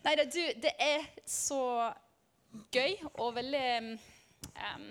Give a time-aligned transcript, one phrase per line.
[0.00, 1.90] Nei da, du, det er så
[2.72, 3.64] gøy og veldig
[4.56, 4.86] um,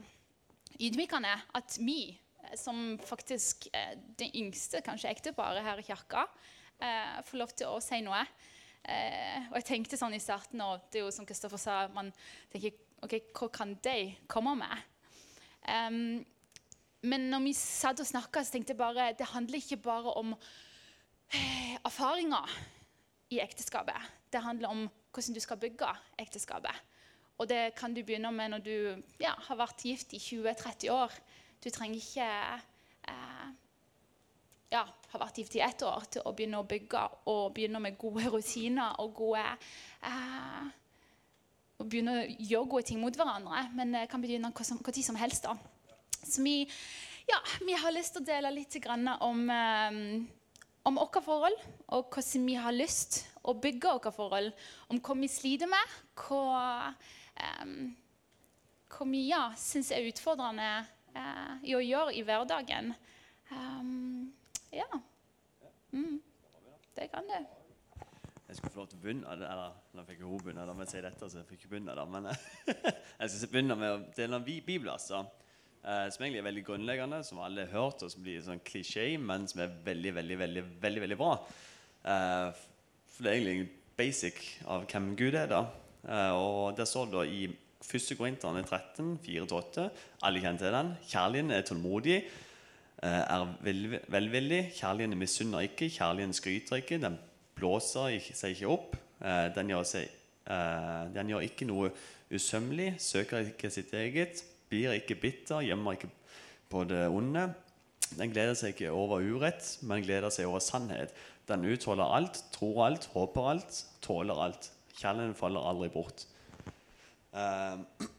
[0.77, 2.13] ydmykende at vi,
[2.57, 7.81] som faktisk er det yngste kanskje ekteparet her i kirka, uh, får lov til å
[7.81, 8.21] si noe.
[8.85, 12.13] Uh, og jeg tenkte sånn i starten, og det er jo som Kristoffer sa, man
[12.53, 13.97] tenker ok, hva kan de
[14.29, 14.85] komme med?
[15.65, 16.19] Um,
[17.09, 21.75] men når vi satt og snakka, tenkte jeg bare det handler ikke bare om uh,
[21.81, 22.59] erfaringer
[23.33, 24.18] i ekteskapet.
[24.31, 25.89] Det handler om hvordan du skal bygge
[26.21, 26.83] ekteskapet.
[27.39, 28.75] Og det kan du begynne med når du
[29.21, 31.13] ja, har vært gift i 20-30 år.
[31.63, 32.27] Du trenger ikke
[33.07, 33.47] eh,
[34.73, 37.97] ja, ha vært gift i ett år til å begynne å bygge og begynne med
[37.99, 40.67] gode rutiner og gode eh,
[41.79, 43.69] og begynne å gjøre gode ting mot hverandre.
[43.77, 45.47] Men det kan begynne når som helst.
[45.47, 45.55] da.
[46.19, 46.67] Så vi,
[47.29, 48.75] ja, vi, har lyst til å dele litt
[49.23, 50.01] om, eh,
[50.87, 51.57] om vårt forhold,
[51.87, 54.51] og hvordan vi har lyst å bygge vårt forhold.
[54.89, 56.93] Om hva vi sliter med, hva
[57.63, 57.91] um,
[58.89, 60.69] hvor mye ja, syns er utfordrende
[61.15, 62.91] uh, i å gjøre i hverdagen.
[63.51, 64.31] Um,
[64.73, 64.89] ja.
[65.91, 66.19] Mm.
[66.95, 67.37] Det kan du.
[68.49, 70.89] Jeg skulle få lov til å begynne eller nå fikk hun begynne da, med å
[70.89, 72.31] si dette, så jeg fikk ikke begynne da, men
[73.19, 74.89] jeg skal begynne med å dele en bibel.
[74.89, 75.21] uh,
[75.79, 79.47] som egentlig er veldig grunnleggende, som alle har hørt, og som blir sånn klisjé, men
[79.47, 81.29] som er veldig, veldig, veldig, veldig, veldig bra.
[82.03, 82.51] Uh,
[83.15, 83.69] for det er egentlig
[83.99, 85.47] basic av hvem Gud er.
[85.51, 85.63] da.
[86.07, 88.17] Eh, og Der står det i 1.
[88.17, 89.89] Korinterne 13, 4-8.
[90.23, 90.93] Alle kjenner til den.
[91.07, 92.23] Kjærligheten er tålmodig,
[93.03, 94.71] eh, er vel, velvillig.
[94.75, 97.01] Kjærligheten misunner ikke, kjærligheten skryter ikke.
[97.01, 97.19] Den
[97.55, 98.95] blåser seg ikke opp.
[99.21, 100.09] Eh, den gjør, seg,
[101.13, 101.91] den gjør ikke noe
[102.31, 106.11] usømmelig, søker ikke sitt eget, blir ikke bitter, gjemmer ikke
[106.69, 107.49] på det onde.
[108.17, 111.13] Den gleder seg ikke over urett, men gleder seg over sannhet.
[111.49, 114.71] Den utholder alt, tror alt, håper alt, tåler alt.
[114.99, 116.25] Kjærligheten faller aldri bort.
[117.33, 117.81] Uh,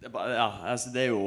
[0.00, 1.24] det, er bare, ja, altså det er jo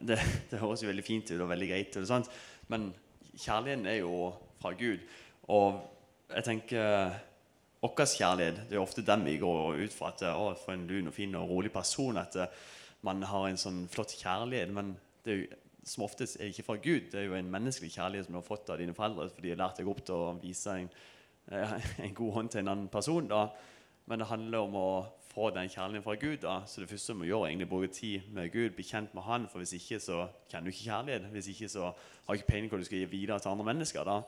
[0.00, 0.18] det,
[0.50, 2.30] det, høres jo veldig fint ut og veldig greit ut, sant?
[2.70, 2.92] men
[3.34, 4.30] kjærligheten er jo
[4.62, 5.02] fra Gud.
[5.50, 5.80] Og
[6.30, 7.16] jeg tenker
[7.80, 10.12] vår kjærlighet det er ofte dem vi går ut fra.
[10.12, 12.16] at å, For en lun og fin og rolig person.
[12.20, 12.46] At uh,
[13.02, 14.72] man har en sånn flott kjærlighet.
[14.72, 17.08] Men det er jo, som oftest er det ikke fra Gud.
[17.12, 19.54] Det er jo en menneskelig kjærlighet som du har fått av dine foreldre For de
[19.54, 20.92] har lært deg opp til å vise en
[21.50, 21.72] Eh,
[22.04, 23.28] en god hånd til en annen person.
[23.28, 23.46] da.
[24.06, 26.38] Men det handler om å få den kjærligheten fra Gud.
[26.42, 26.60] da.
[26.66, 29.22] Så det første du må gjøre, er å bruke tid med Gud, bli kjent med
[29.22, 29.48] Han.
[29.48, 31.30] For hvis ikke så kjenner du ikke kjærlighet.
[31.32, 33.64] Hvis ikke så har du ikke peiling på hva du skal gi videre til andre
[33.64, 34.04] mennesker.
[34.04, 34.22] da.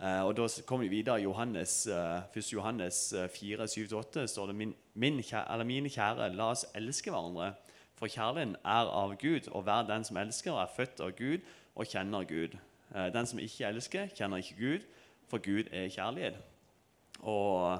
[0.00, 2.52] Uh, og da kommer vi videre i Johannes, uh, 1.
[2.52, 7.52] Johannes 4, 7-8 står det min, min kjære, mine kjære, la oss elske hverandre.
[8.00, 11.44] For kjærligheten er av Gud, og hver den som elsker, er født av Gud
[11.74, 12.56] og kjenner Gud.
[13.12, 14.86] Den som ikke elsker, kjenner ikke Gud,
[15.28, 16.40] for Gud er kjærlighet.
[17.20, 17.78] Og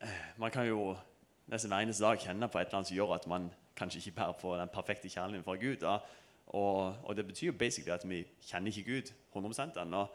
[0.00, 0.96] eh, man kan jo
[1.46, 4.16] nesten hver eneste dag kjenne på et eller annet som gjør at man kanskje ikke
[4.16, 5.84] bærer på den perfekte kjærligheten fra Gud.
[6.46, 10.06] Og, og, det betyr basically at vi kjenner ikke Gud 100 ennå.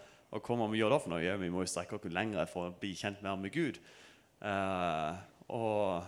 [0.42, 1.38] Hva må vi gjøre da for noe?
[1.44, 3.80] Vi må jo strekke oss lenger for å bli kjent mer med Gud.
[4.44, 5.14] Uh,
[5.54, 6.04] og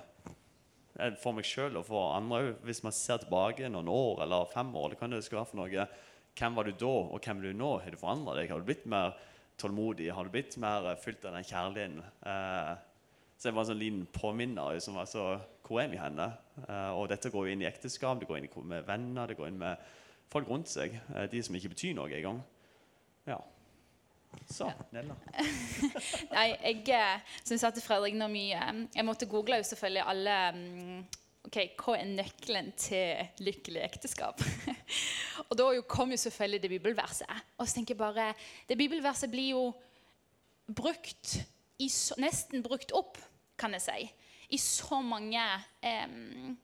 [1.21, 4.93] for meg sjøl og for andre hvis man ser tilbake noen år eller fem år,
[4.93, 5.87] det kan det skal være for noe,
[6.35, 7.71] hvem var du da, og hvem er du nå?
[7.83, 8.51] Har du forandra deg?
[8.51, 9.13] Har du blitt mer
[9.61, 10.09] tålmodig?
[10.11, 12.01] Har du blitt mer fylt av den kjærligheten?
[12.25, 12.73] Uh,
[13.35, 16.27] så det var en sånn liten påminner som altså, så Hvor er vi henne?
[16.67, 19.49] Uh, og dette går jo inn i ekteskap, det går inn med venner, det går
[19.49, 19.81] inn med
[20.31, 20.93] folk rundt seg.
[21.15, 22.41] Eh, de som ikke betyr noe engang.
[23.25, 23.39] Ja.
[24.49, 25.15] Så, Nella.
[26.35, 26.47] Nei,
[26.85, 30.99] jeg syns at Fredrik når vi, eh, Jeg måtte google jo selvfølgelig alle mm,
[31.47, 34.43] ok, Hva er nøkkelen til lykkelig ekteskap?
[35.49, 37.43] og da kom jo selvfølgelig det bibelverset.
[37.57, 38.33] Og så tenker jeg bare,
[38.69, 39.65] Det bibelverset blir jo
[40.65, 41.37] brukt
[41.79, 43.19] i, nesten brukt opp,
[43.59, 44.05] kan jeg si,
[44.55, 45.41] i så mange
[45.83, 46.55] um,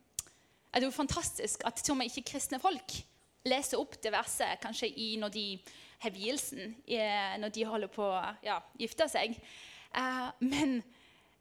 [0.71, 2.95] Det er jo fantastisk at til og med ikke-kristne folk
[3.49, 5.45] leser opp det verset kanskje i, når de
[6.01, 6.15] har
[7.41, 9.37] når de holder på å ja, gifte seg.
[9.93, 10.79] Uh, men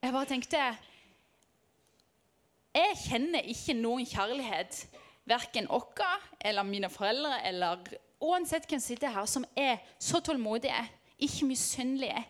[0.01, 0.63] jeg bare tenkte
[2.71, 4.85] jeg kjenner ikke noen kjærlighet,
[5.27, 7.83] verken dere, eller mine foreldre eller
[8.23, 10.85] uansett hvem som sitter her, som er så tålmodige,
[11.19, 12.23] ikke misunnelige.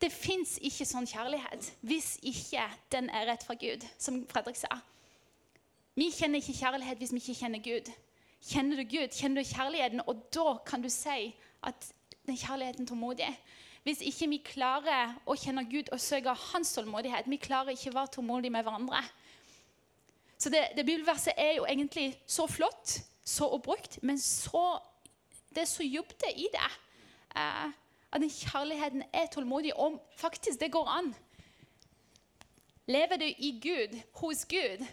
[0.00, 4.68] Det fins ikke sånn kjærlighet hvis ikke den er rett fra Gud, som Fredrik sa.
[5.96, 7.88] Vi kjenner ikke kjærlighet hvis vi ikke kjenner Gud.
[8.42, 11.34] Kjenner du Gud, kjenner du kjærligheten, og da kan du si
[11.66, 11.88] at
[12.26, 13.30] den kjærligheten tålmodig.
[13.82, 17.98] Hvis ikke vi klarer å kjenne Gud og søke hans tålmodighet, vi klarer ikke å
[18.00, 19.02] være tålmodige med hverandre,
[20.38, 24.78] så det, det bibelverset er jo egentlig så flott, så oppbrukt, men så,
[25.54, 26.72] det er så dybde i det.
[27.36, 27.70] Eh,
[28.12, 29.72] at den kjærligheten er tålmodig.
[29.76, 31.14] Og faktisk, det går an.
[32.86, 34.84] Lever du i Gud, hos Gud,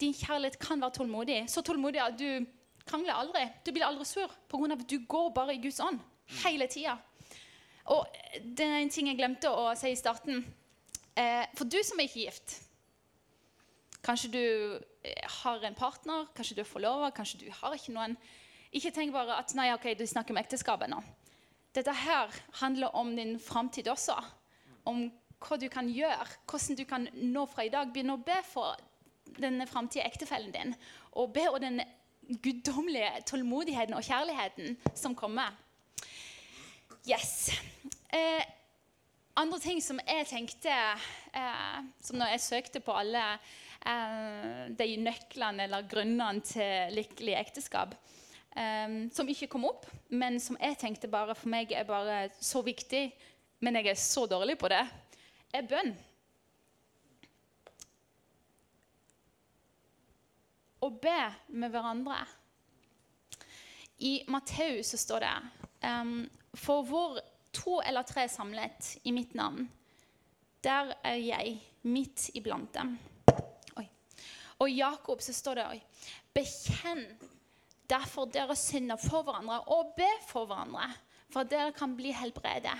[0.00, 1.44] din kjærlighet kan være tålmodig.
[1.48, 2.46] Så tålmodig at du
[2.88, 3.44] krangler aldri.
[3.64, 4.72] Du blir aldri sur pga.
[4.72, 6.00] at du går bare i Guds ånd
[6.44, 6.98] hele tida.
[7.90, 8.06] Og
[8.42, 10.44] det er en ting jeg glemte å si i starten.
[11.16, 12.54] Eh, for du som er ikke gift
[14.02, 14.44] Kanskje du
[15.04, 18.16] eh, har en partner, kanskje du er forlova, kanskje du har ikke noen.
[18.74, 20.98] Ikke tenk bare at nei, ok, du snakker om ekteskapet nå.
[21.76, 24.16] Dette her handler om din framtid også.
[24.90, 25.04] Om
[25.42, 28.80] hva du kan gjøre, hvordan du kan nå fra i dag begynne å be for
[29.38, 30.74] denne framtidige ektefellen din.
[31.14, 31.80] Og be om den
[32.28, 35.54] guddommelige tålmodigheten og kjærligheten som kommer.
[37.08, 37.50] Yes.
[38.14, 38.42] Eh,
[39.34, 45.64] andre ting som jeg tenkte eh, Som når jeg søkte på alle eh, de nøklene
[45.66, 47.96] eller grunnene til lykkelig ekteskap
[48.54, 52.62] eh, Som ikke kom opp, men som jeg tenkte bare for meg er bare så
[52.62, 53.08] viktig,
[53.64, 54.84] men jeg er så dårlig på det,
[55.52, 55.94] er bønn.
[60.82, 61.18] Å be
[61.54, 62.18] med hverandre.
[64.02, 65.34] I Matteus står det
[66.58, 67.20] For hvor
[67.54, 69.68] to eller tre samlet i mitt navn,
[70.64, 72.96] der er jeg midt iblant dem.
[73.78, 73.86] Oi.
[74.58, 75.80] Og i Jakob så står det oi,
[76.34, 77.04] Bekjenn
[77.90, 80.88] derfor deres synder for hverandre, og be for hverandre,
[81.32, 82.78] for at dere kan bli helbredet.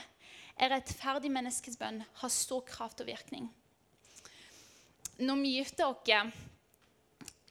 [0.57, 3.49] Et rettferdig menneskes bønn har stor kraft og virkning.
[5.23, 6.03] Når vi gifter oss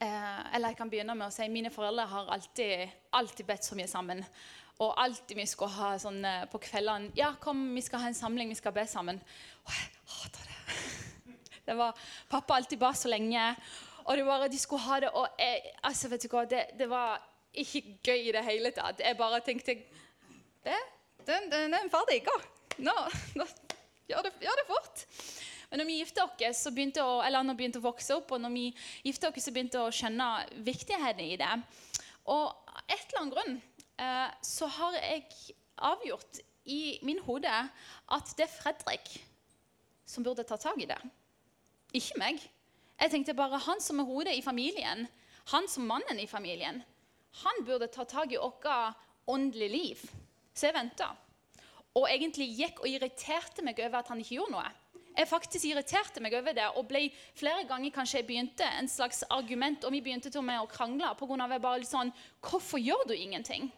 [0.02, 3.78] eh, Eller jeg kan begynne med å si mine foreldre har alltid, alltid bedt så
[3.78, 4.24] mye sammen.
[4.82, 8.18] Og alltid vi skulle ha sånn eh, på kveldene Ja, kom, vi skal ha en
[8.18, 9.20] samling, vi skal be sammen.
[9.66, 10.58] Åh, jeg hater det.
[11.66, 13.42] Det var, Pappa alltid ba så lenge,
[14.02, 15.12] og det var, de skulle ha det.
[15.14, 17.22] Og jeg, altså, vet du hva, det, det, var
[17.54, 18.98] ikke gøy i det hele tatt.
[18.98, 19.76] Jeg bare tenkte
[20.66, 20.80] det,
[21.22, 22.18] Den, den er ferdig.
[22.26, 22.34] Gå.
[22.82, 22.96] Nå,
[23.38, 23.46] nå
[24.10, 25.04] gjør, det, gjør det fort.
[25.72, 28.44] Men når vi gifta oss, så begynte å, eller når begynte å vokse opp, og
[28.44, 28.68] når vi
[29.08, 30.28] gifta oss, så begynte å skjønne
[30.68, 31.52] viktigheten i det.
[32.28, 33.56] Og av et eller annet grunn
[34.02, 36.40] Eh, så har jeg avgjort
[36.70, 39.16] i min hode at det er Fredrik
[40.08, 40.98] som burde ta tak i det.
[41.92, 42.40] Ikke meg.
[43.00, 45.06] Jeg tenkte bare han som er hodet i familien,
[45.52, 46.80] han som mannen i familien,
[47.42, 48.68] han burde ta tak i vårt
[49.26, 50.02] åndelige liv.
[50.54, 51.10] Så jeg venta.
[51.96, 54.68] Og egentlig gikk og irriterte meg over at han ikke gjorde noe.
[55.12, 57.02] Jeg faktisk irriterte meg over det og ble
[57.36, 60.70] flere ganger kanskje jeg begynte en slags argument, og vi begynte til og med å
[60.70, 61.48] krangle pga.
[61.52, 63.70] jeg bare litt sånn Hvorfor gjør du ingenting?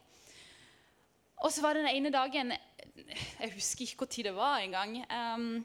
[1.43, 4.97] Og så var det den ene dagen Jeg husker ikke hvor tid det var engang.
[5.11, 5.65] Um,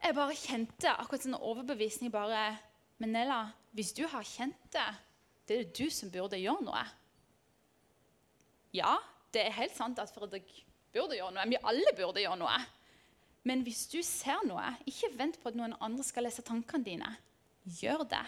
[0.00, 2.56] jeg bare kjente akkurat en overbevisning bare
[2.98, 3.42] Men Nella,
[3.76, 4.88] hvis du har kjent det,
[5.48, 6.82] det er det du som burde gjøre noe.
[8.76, 8.96] Ja,
[9.32, 10.50] det er helt sant at Fredrik
[10.92, 11.46] burde gjøre noe.
[11.48, 12.58] Vi alle burde gjøre noe.
[13.48, 17.08] Men hvis du ser noe, ikke vent på at noen andre skal lese tankene dine.
[17.80, 18.24] Gjør det.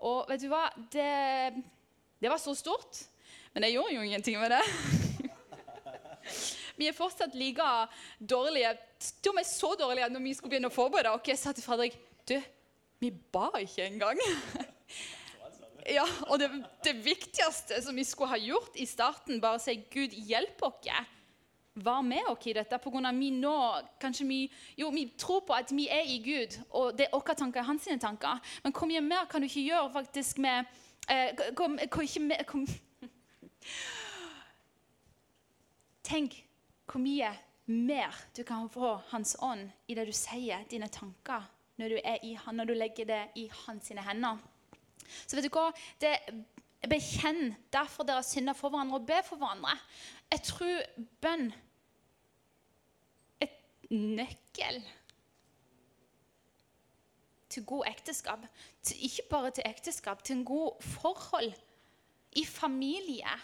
[0.00, 0.64] Og vet du hva?
[0.92, 1.10] Det,
[2.20, 3.02] det var så stort.
[3.52, 4.62] Men jeg gjorde jo ingenting med det.
[6.80, 7.68] vi er fortsatt like
[8.18, 8.72] dårlige.
[9.24, 11.98] De er så dårlige når vi skulle begynne å forberede oss, sa til Fredrik
[12.28, 12.36] Du,
[13.00, 14.20] vi ba ikke engang.
[15.98, 16.50] ja, og det,
[16.84, 20.88] det, viktigste som vi skulle ha gjort i starten, bare å si Gud, hjelp oss.
[21.84, 22.78] Vær med oss i dette.
[22.82, 23.56] På grunn av vi nå,
[24.00, 24.40] kanskje vi,
[24.78, 27.88] jo, vi tror på at vi er i Gud, og det er våre tanker hans
[28.00, 28.40] tanker.
[28.64, 30.64] Men hvor mye mer kan du ikke gjøre faktisk med
[31.08, 32.66] eh, hvor, hvor, ikke hvor,
[36.10, 36.40] Tenk
[36.90, 37.30] hvor mye
[37.70, 41.44] mer du kan få Hans ånd i det du sier, dine tanker,
[41.78, 44.40] når du er i når du legger det i hans hender.
[45.26, 45.70] Så vet du hva?
[46.00, 46.16] Det
[46.88, 49.74] Bekjenn derfor dere synder for hverandre, og be for hverandre.
[50.32, 50.78] Jeg tror
[51.20, 51.50] bønn
[53.90, 54.82] nøkkel
[57.50, 58.46] til god ekteskap.
[58.82, 61.52] Til, ikke bare til ekteskap, til en god forhold
[62.32, 63.34] i familie.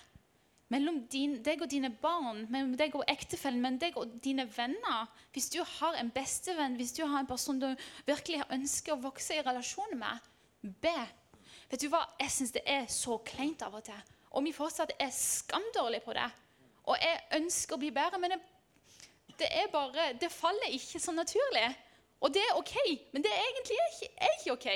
[0.68, 5.06] Mellom din, deg og dine barn, mellom deg og ektefellen, mellom deg og dine venner.
[5.32, 7.68] Hvis du har en bestevenn, hvis du har en person du
[8.06, 10.26] virkelig ønsker å vokse i relasjon med,
[10.82, 10.98] be.
[11.70, 12.02] Vet du hva?
[12.20, 14.02] Jeg syns det er så kleint av og til.
[14.36, 16.26] Og vi fortsatt er skamdårlige på det.
[16.86, 18.40] Og jeg ønsker å bli bedre, men det,
[19.38, 21.66] det, er bare, det faller ikke så naturlig.
[22.20, 22.76] Og det er OK,
[23.12, 24.68] men det er egentlig ikke, er ikke OK.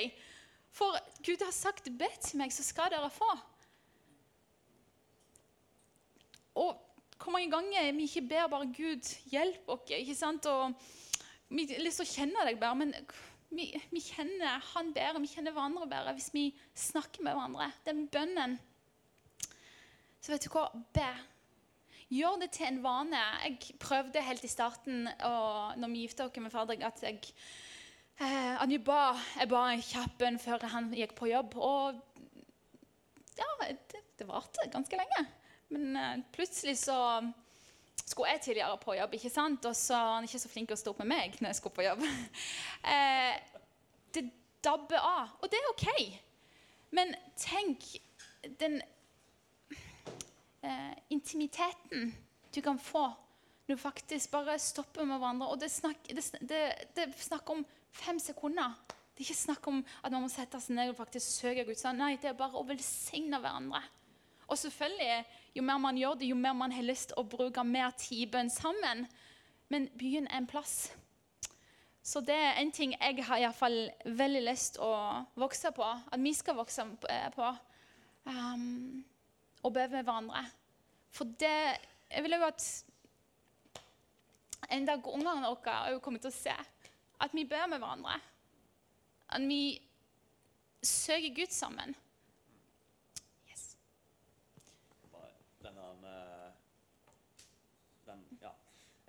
[0.70, 3.38] For Gud har sagt 'be til meg, så skal dere få'.
[6.54, 6.76] Og
[7.22, 9.90] hvor mange ganger vi ikke ber bare Gud, hjelp oss.
[9.90, 10.46] ikke sant?
[10.46, 10.74] Og
[11.48, 12.92] Vi har lyst til å kjenne deg bedre, men
[13.50, 16.44] vi, vi, kjenner han bedre, vi kjenner hverandre bedre hvis vi
[16.78, 17.72] snakker med hverandre.
[17.86, 18.54] Den bønnen.
[20.20, 20.68] Så vet du hva?
[20.94, 21.08] Be.
[22.10, 23.18] Gjør det til en vane.
[23.44, 27.20] Jeg prøvde helt i starten og når vi gifta oss med Fredrik, at jeg
[28.20, 31.54] Eh, han jo ba, jeg ba en kjapp en før han gikk på jobb.
[31.56, 32.00] Og
[33.38, 35.22] ja, det, det varte ganske lenge.
[35.72, 36.98] Men eh, plutselig så
[38.04, 39.64] skulle jeg tidligere på jobb, ikke sant?
[39.64, 41.60] og så er han ikke så flink til å stå opp med meg når jeg
[41.60, 42.04] skulle på jobb.
[42.90, 43.36] Eh,
[44.10, 44.24] det
[44.64, 45.88] dabber av, og det er OK.
[46.96, 47.84] Men tenk
[48.58, 48.80] den
[50.62, 52.14] eh, intimiteten
[52.54, 53.06] du kan få
[53.70, 55.46] når du faktisk bare stopper med hverandre.
[55.46, 58.74] Og det er snakk, om fem sekunder.
[59.14, 61.78] Det er ikke snakk om at man må sette seg ned og faktisk søke Gud.
[61.94, 63.82] Nei, det er bare å velsigne hverandre.
[64.50, 65.20] Og selvfølgelig,
[65.54, 68.32] jo mer man gjør det, jo mer man har lyst til å bruke mer tid
[68.32, 69.04] bønn sammen.
[69.70, 70.90] Men byen er en plass.
[72.02, 74.90] Så det er en ting jeg har i fall veldig lyst å
[75.38, 75.86] vokse på.
[75.86, 76.88] At vi skal vokse
[77.36, 77.52] på.
[78.26, 79.04] Um,
[79.62, 80.44] og be med hverandre.
[81.10, 81.78] For det
[82.10, 82.64] Jeg vil jo at
[84.70, 86.54] en dag ungene våre òg kommer til å se
[87.20, 88.16] at vi ber med hverandre.
[89.30, 89.78] At vi
[90.82, 91.94] søker Gud sammen.
[93.50, 93.76] Yes.
[95.62, 96.50] Den, eh,
[98.06, 98.50] den, ja.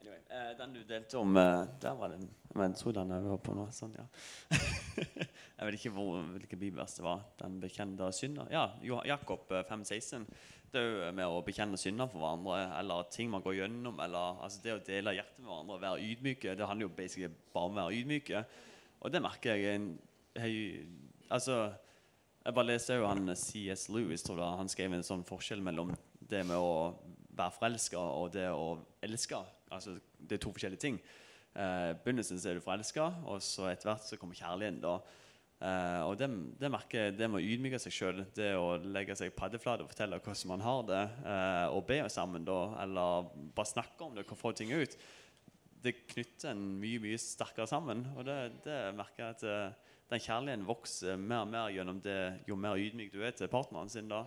[0.02, 2.30] anyway, eh, den du delte om eh, Der var den.
[2.54, 3.68] Men jeg tror den jeg var på nå.
[3.72, 4.06] Sånn, ja.
[5.58, 7.24] jeg vet ikke hvor, hvilken bibelvers det var.
[7.42, 8.50] Den bekjente synder.
[8.54, 8.68] Ja,
[9.08, 10.28] Jakob 5,16
[10.72, 14.38] det er jo med å bekjenne synder for hverandre, eller ting man går gjennom, eller
[14.46, 16.54] altså det å dele hjertet med hverandre, være ydmyke.
[16.56, 18.44] Det handler jo basically bare om å være ydmyke.
[19.02, 19.82] Og det merker jeg.
[20.38, 20.86] jeg
[21.28, 21.58] altså,
[22.46, 25.92] jeg bare leste jo han CS Lewis tror jeg, han skrev en sånn forskjell mellom
[26.32, 26.94] det med å
[27.36, 29.42] være forelska og det å elske.
[29.72, 31.02] Altså, det er to forskjellige ting.
[31.52, 34.84] Eh, begynnelsen så er du forelska, og så etter hvert så kommer kjærligheten.
[34.84, 35.00] da
[35.62, 36.26] Uh, og det,
[36.58, 40.18] det, merker det med å ydmyke seg sjøl, det å legge seg paddeflat og fortelle
[40.18, 44.40] hvordan man har det, uh, og be sammen, da, eller bare snakke om det, og
[44.40, 44.96] få ting ut,
[45.86, 48.02] det knytter en mye mye sterkere sammen.
[48.16, 52.20] Og det, det merker jeg at uh, den kjærligheten vokser mer og mer gjennom det
[52.50, 54.10] jo mer ydmyk du er til partneren sin.
[54.10, 54.24] da.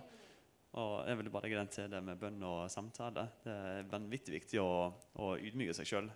[0.79, 3.27] Og jeg vil bare legge den til det med bønn og samtale.
[3.43, 4.71] Det er vanvittig viktig å,
[5.19, 6.09] å ydmyke seg sjøl,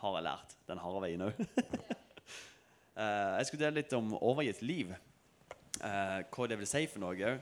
[0.00, 1.40] har jeg lært den harde veien òg.
[2.94, 4.94] Uh, jeg skulle dele litt om overgitt liv.
[5.80, 7.34] Uh, hva det vil si for noe.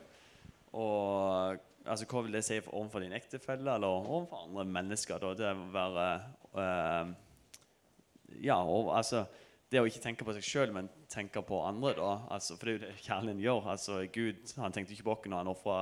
[0.73, 5.21] Og altså, hva vil det si for, overfor din ektefelle eller overfor andre mennesker?
[5.23, 5.33] Da?
[5.39, 6.11] Det å være
[6.57, 7.15] uh,
[8.41, 9.27] Ja, og, altså
[9.73, 11.95] det å ikke tenke på seg sjøl, men tenke på andre.
[11.97, 13.69] da, altså, For det er jo det kjærligheten gjør.
[13.73, 15.77] altså Gud han tenkte ikke på oss når han offra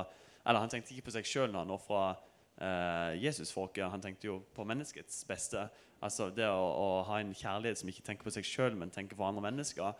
[0.45, 3.89] Eller han tenkte ikke på seg sjøl når han ofra uh, Jesusfolket.
[3.91, 5.67] Han tenkte jo på menneskets beste.
[6.01, 9.17] Altså Det å, å, ha en kjærlighet som ikke tenker på seg sjøl, men tenker
[9.19, 9.93] på andre mennesker.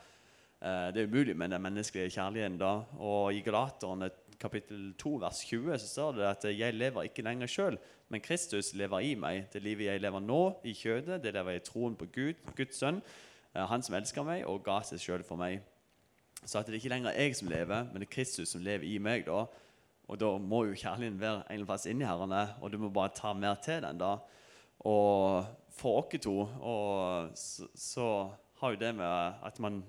[0.62, 2.58] Eh, det er umulig med den menneskelige kjærligheten.
[2.58, 2.74] da.
[2.98, 4.10] Og I Galaterne
[4.42, 7.78] kapittel 2 vers 20 så står det at 'jeg lever ikke lenger sjøl,
[8.10, 9.52] men Kristus lever i meg'.
[9.54, 12.78] Det livet jeg lever nå i kjødet, det lever jeg i troen på Gud, Guds
[12.78, 13.02] sønn,
[13.56, 15.62] eh, han som elsker meg og ga seg sjøl for meg.
[16.46, 18.84] Så at det er ikke lenger jeg som lever, men det er Kristus som lever
[18.84, 19.26] i meg.
[19.26, 19.46] da.
[20.08, 23.34] Og da må jo kjærligheten være en plass inni herrene, og du må bare ta
[23.34, 23.98] mer til den.
[23.98, 24.18] da.
[24.80, 28.08] Og for oss to og så, så,
[28.62, 29.80] har jo det med at man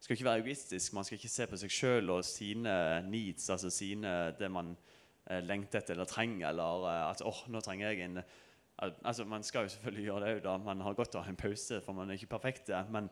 [0.00, 0.92] skal ikke være egoistisk.
[0.92, 2.72] Man skal ikke se på seg sjøl og sine
[3.06, 4.72] needs, altså sine, det man
[5.30, 6.48] eh, lengter etter eller trenger.
[6.48, 8.18] Eller eh, at åh, nå trenger jeg en
[8.78, 10.64] altså Man skal jo selvfølgelig gjøre det òg.
[10.64, 12.70] Man har godt av en pause, for man er ikke perfekt.
[12.90, 13.10] Men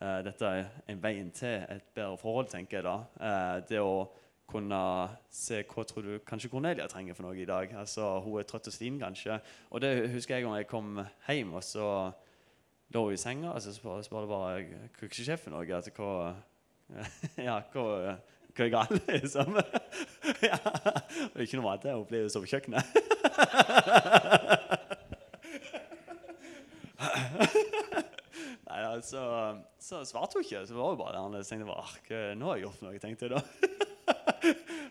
[0.00, 2.96] eh, dette er en veien til et bedre forhold, tenker jeg da.
[3.20, 4.08] Eh, det å
[4.48, 4.78] kunne
[5.32, 7.72] se hva tror du kanskje Cornelia trenger for noe i dag.
[7.76, 9.36] Altså, Hun er trøtt og slim, kanskje.
[9.70, 11.88] Og det husker jeg da jeg kom hjem, og så
[12.94, 15.68] lå hun i senga, og så spør, spør det bare køkkensjefen noe.
[15.68, 16.32] Altså, hva,
[17.48, 17.84] ja, hva,
[18.56, 19.58] hva er galt, liksom?
[20.48, 20.56] ja.
[20.64, 22.84] Det er ikke noe mat, hun blir jo så på kjøkkenet.
[28.68, 29.20] Nei, altså,
[29.82, 30.64] så svarte hun ikke.
[30.64, 31.38] Så var hun bare der.
[31.42, 33.84] Jeg tenkte bare, nå har jeg gjort noe, tenkte jeg da.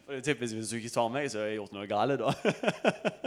[0.07, 2.21] For det er typisk Hvis du ikke svarer meg, så har jeg gjort noe galt.
[2.21, 2.31] da.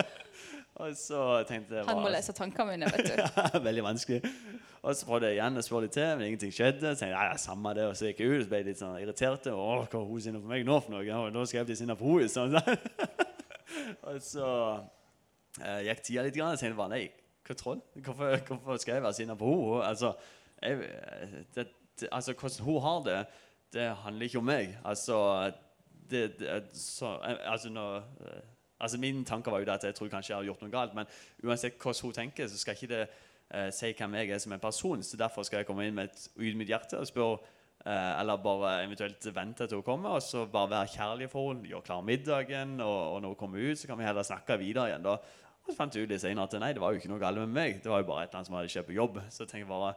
[0.80, 3.18] og så tenkte jeg bare, Han må lese tankene mine, vet du.
[3.20, 4.22] ja, veldig vanskelig.
[4.80, 6.94] Og så prøvde jeg igjen å spørre litt til, men ingenting skjedde.
[6.94, 8.96] Så tenkte jeg, ja, samme det, og så gikk jeg ut og ble litt sånn
[9.02, 9.50] irritert.
[9.52, 11.20] Åh, hva er hun sinna på meg nå for noe?
[11.20, 12.32] Og nå skal jeg bli sinna på henne.
[12.32, 12.56] Sånn.
[14.08, 14.48] og så
[15.60, 17.04] eh, gikk tida litt, grann, og tenkte bare nei,
[17.44, 17.84] hva troll?
[18.00, 19.84] Hvorfor, hvorfor skal jeg være sinna på henne?
[19.92, 20.14] Altså,
[20.64, 20.80] jeg,
[21.58, 21.68] det,
[22.00, 23.22] det, altså, hvordan hun har det,
[23.76, 24.78] det handler ikke om meg.
[24.80, 25.20] Altså,
[26.10, 28.42] det, det, så, altså, når, eh,
[28.80, 30.94] altså Min tanke var jo at jeg tror kanskje jeg har gjort noe galt.
[30.94, 31.06] Men
[31.44, 34.62] uansett hvordan hun tenker, så skal ikke det eh, si hvem jeg er som en
[34.62, 35.02] person.
[35.02, 37.38] Så derfor skal jeg komme inn med et ydmykt hjerte og spørre
[37.84, 41.68] eh, eller bare eventuelt vente til hun kommer, og så bare være kjærlig for henne,
[41.68, 44.90] gjøre klar middagen, og, og, når hun kommer ut, så kan vi heller snakke videre
[44.90, 45.04] igjen.
[45.04, 45.18] da.
[45.60, 47.42] Og så fant jeg ut litt senere at nei, det var jo ikke noe galt
[47.42, 47.82] med meg.
[47.84, 49.20] Det var jo bare et eller annet som hadde skjedd på jobb.
[49.28, 49.92] Så jeg tenkte bare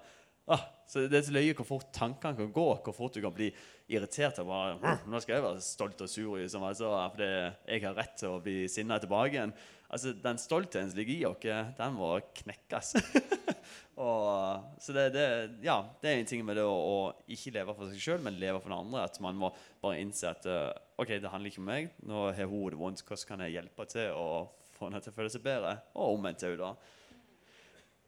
[0.51, 3.51] ah, så Det er løye hvor fort tankene kan gå, hvor fort du kan bli
[3.89, 4.39] irritert.
[4.39, 7.95] og bare, «Hm, Nå skal jeg være stolt og sur liksom, altså, fordi jeg har
[7.97, 9.55] rett til å bli sinna tilbake igjen.
[9.93, 12.95] Altså, Den stoltheten som ligger i oss, den må knekkes.
[14.05, 15.25] og, så det, det,
[15.65, 16.97] ja, det er en ting med det å, å
[17.29, 19.05] ikke leve for seg sjøl, men leve for den andre.
[19.05, 21.93] At man må bare innse at eh, ok, det handler ikke om meg.
[22.09, 23.05] Nå har hun det vondt.
[23.05, 24.27] Hvordan kan jeg hjelpe til å
[24.73, 25.77] få henne til å føle seg bedre?
[25.93, 26.73] Og omvendt òg, da.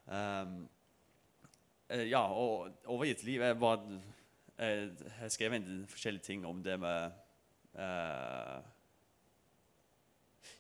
[0.06, 0.58] Um,
[1.90, 4.02] ja, og overgitt liv er bare
[4.58, 4.90] Jeg
[5.20, 7.12] har skrevet en forskjellige ting om det med
[7.76, 8.64] uh,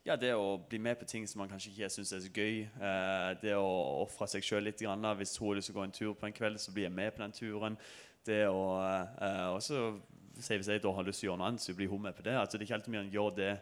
[0.05, 2.59] ja, det å bli med på ting som man kanskje ikke syns er så gøy.
[2.65, 3.69] Eh, det å
[4.03, 4.81] ofre seg sjøl litt.
[4.81, 5.05] Grann.
[5.17, 6.93] Hvis hun har lyst til å gå en tur på en kveld, så blir jeg
[6.93, 7.77] med på den turen.
[8.25, 10.01] Det å, eh, også,
[10.35, 12.21] Hvis jeg da har lyst til å gjøre noe annet, så blir hun med på
[12.21, 12.33] det.
[12.35, 13.61] Altså, det er ikke alltid man gjør det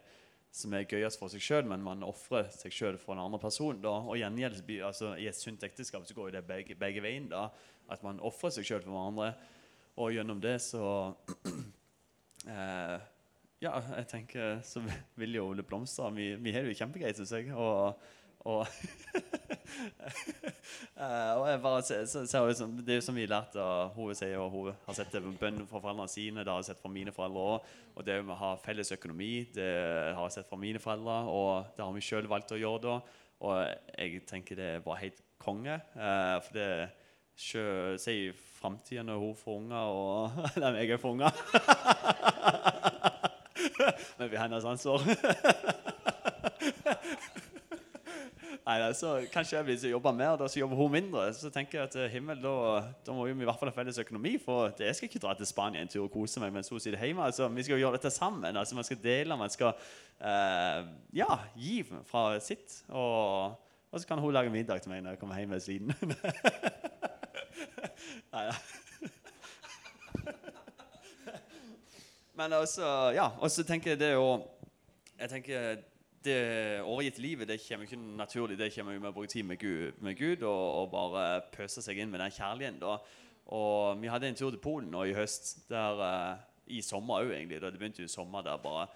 [0.54, 3.80] som er gøyest for seg sjøl, men man ofrer seg sjøl for en annen person.
[3.82, 3.96] Da.
[4.06, 7.26] Og gjengjeld, altså, I et sunt ekteskap så går det begge, begge veien.
[7.32, 7.48] da,
[7.90, 9.32] At man ofrer seg sjøl for hverandre.
[9.98, 10.86] Og gjennom det så
[12.54, 12.98] eh,
[13.64, 14.84] ja, jeg tenker så
[15.18, 16.12] vil jo det blomstre.
[16.14, 17.50] Vi, vi har det jo kjempegreit, syns jeg.
[17.54, 17.98] Og,
[18.44, 18.68] og,
[21.00, 23.94] eh, og jeg bare ser, ser, ser som, Det er jo som vi lærte av
[23.96, 26.44] hun sier, og hun har sett det bønn fra foreldrene sine.
[26.44, 27.70] Det har jeg sett fra mine foreldre òg.
[27.94, 29.70] Og det med å ha felles økonomi det
[30.18, 32.98] har jeg sett fra mine foreldre, og det har vi sjøl valgt å gjøre da.
[33.44, 33.56] Og
[34.00, 35.80] jeg tenker det er bare helt konge.
[35.96, 36.70] Eh, for det
[37.40, 41.32] sier i framtida når hun får unger, og Eller jeg får unger.
[44.20, 45.00] Men vi har hennes ansvar.
[48.64, 51.34] Nei, altså, Kanskje jeg vil jobbe mer, da så jobber hun mindre.
[51.36, 54.00] Så tenker jeg at eh, himmel, da, da må vi i hvert fall ha felles
[54.00, 54.38] økonomi.
[54.40, 56.80] For det, jeg skal ikke dra til Spania en tur og kose meg mens hun
[56.80, 57.26] sitter hjemme.
[57.28, 58.56] Altså, vi skal jo gjøre dette sammen.
[58.56, 60.80] altså Man skal dele, man skal uh,
[61.12, 62.84] ja, gi fra sitt.
[62.88, 63.52] Og,
[63.92, 65.88] og, så kan hun lage middag til meg når jeg kommer hjem ved siden.
[68.34, 68.56] Nei, ja.
[72.40, 74.42] Men også, ja, og så tenker jeg det jo
[75.20, 75.76] Jeg tenker
[76.26, 76.40] det
[76.82, 78.58] overgitt livet det kommer ikke naturlig.
[78.60, 82.00] Det kommer med å bruke tid med Gud, med Gud og, og, bare pøse seg
[82.00, 82.80] inn med den kjærligheten.
[82.82, 82.98] da.
[83.54, 85.70] Og Vi hadde en tur til Polen nå i høst.
[85.70, 87.62] der uh, I sommer òg, egentlig.
[87.62, 88.88] da Det begynte jo i sommer der bare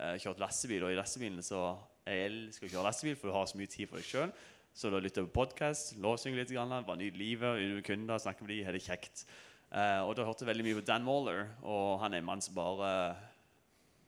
[0.00, 0.84] uh, kjørte lastebil.
[0.84, 1.76] Og i lastebilen så
[2.06, 4.34] Jeg elsker å kjøre lastebil, for du har så mye tid for deg sjøl.
[4.76, 8.52] Så da lytta jeg på podkast, lovsynger litt, grann, bare i livet, kunder, snakke med
[8.52, 9.24] de, har det kjekt.
[9.72, 12.44] Uh, og da hørte jeg veldig mye på Dan Waller, og han er en mann
[12.44, 12.90] som bare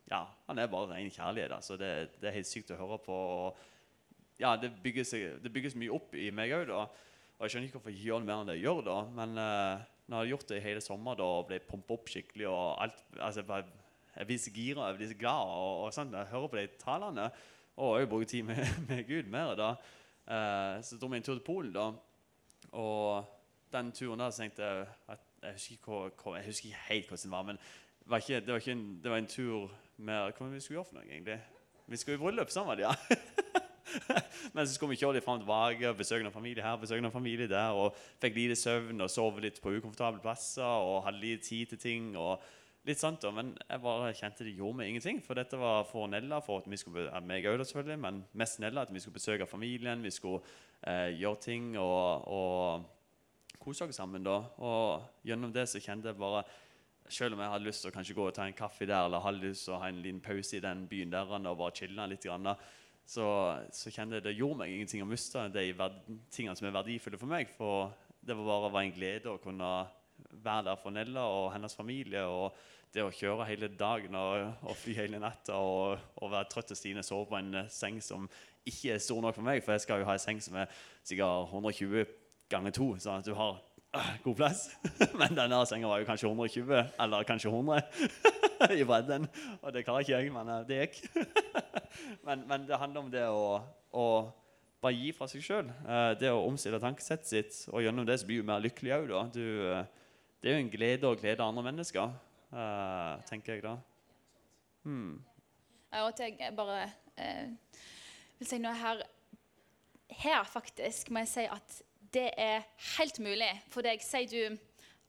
[0.08, 1.52] Ja, han er bare ren kjærlighet.
[1.52, 1.76] Altså.
[1.76, 1.90] Det,
[2.20, 3.12] det, er helt sykt å høre på.
[3.12, 3.58] Og,
[4.40, 6.72] ja, det bygges, det bygges, mye opp i meg òg.
[6.72, 8.96] Og jeg skjønner ikke hvorfor jeg gjør det mer enn det jeg gjør, da.
[9.18, 12.10] Men uh, når jeg har gjort det i hele sommer da, og ble pumpa opp
[12.10, 16.16] skikkelig og alt altså, jeg, blir så gira, jeg blir så glad og, og sånn,
[16.16, 17.30] jeg hører på de talene.
[17.78, 19.54] Og jeg bruker tid med, med Gud mer.
[19.58, 19.74] da.
[20.28, 21.90] Uh, så dro vi en tur til Polen, da.
[22.72, 23.28] Og
[23.72, 27.22] den turen der så tenkte jeg at jeg husker, ikke, jeg husker ikke helt hvordan
[27.22, 27.58] det var, men
[28.06, 30.98] var, ikke, det, var en, det var, en, tur med Hva vi skulle gjøre for
[30.98, 31.38] noe, egentlig?
[31.88, 32.92] Vi skulle i bryllup, sammen, ja.
[34.54, 37.14] Men så skulle vi kjøre litt fram og tilbake, besøke noen familie her, besøke noen
[37.14, 41.46] familie der, og fikk lite søvn og sove litt på ukomfortable plasser og hadde lite
[41.48, 42.10] tid til ting.
[42.16, 42.42] og
[42.88, 45.22] litt sånt da, Men jeg bare kjente det gjorde meg ingenting.
[45.24, 48.82] For dette var for Nella, for at vi skulle, meg også, selvfølgelig, men mest Nella,
[48.82, 50.40] at vi skulle besøke familien, vi skulle
[50.86, 51.74] eh, gjøre ting.
[51.78, 52.86] og, og
[53.58, 54.24] kose oss sammen.
[54.24, 54.38] da.
[54.58, 56.44] Og gjennom det så kjente jeg bare
[57.08, 59.24] Selv om jeg hadde lyst til å kanskje gå og ta en kaffe der, eller
[59.24, 62.06] hadde lyst til å ha en liten pause i den byen der og bare chille
[62.10, 62.26] litt,
[63.08, 63.26] så,
[63.72, 65.70] så kjente jeg det gjorde meg ingenting å miste de
[66.28, 67.48] tingene som er verdifulle for meg.
[67.56, 69.70] For det var bare var en glede å kunne
[70.44, 72.26] være der for Nella og hennes familie.
[72.28, 72.52] og
[72.94, 76.78] det å kjøre hele dagen og, og fly hele natta og, og, være trøtt og
[76.78, 78.28] Stine sove på en seng som
[78.68, 80.72] ikke er stor nok for meg, for jeg skal jo ha en seng som er
[81.06, 82.08] sikkert 120
[82.52, 83.60] ganger to, sånn at du har
[84.24, 84.64] god plass.
[85.20, 87.82] Men denne senga var jo kanskje 120, eller kanskje 100
[88.80, 89.28] i bredden.
[89.62, 90.96] Og det klarer ikke jeg, men uh, det gikk.
[92.26, 93.60] men, men, det handler om det å,
[93.94, 94.06] å
[94.82, 95.70] bare gi fra seg sjøl.
[95.86, 97.60] Eh, det å omstille tankesettet sitt.
[97.70, 99.22] Og gjennom det så blir du mer lykkelig òg, da.
[99.34, 99.46] Du,
[100.42, 102.12] det er jo en glede å glede andre mennesker,
[103.30, 103.74] tenker jeg da.
[104.86, 105.18] Hmm.
[105.92, 106.84] Ja, og jeg bare
[108.38, 109.02] vil si noe her
[110.18, 111.80] Her faktisk må jeg si at
[112.14, 112.64] det er
[112.98, 114.02] helt mulig for deg.
[114.04, 114.40] Si du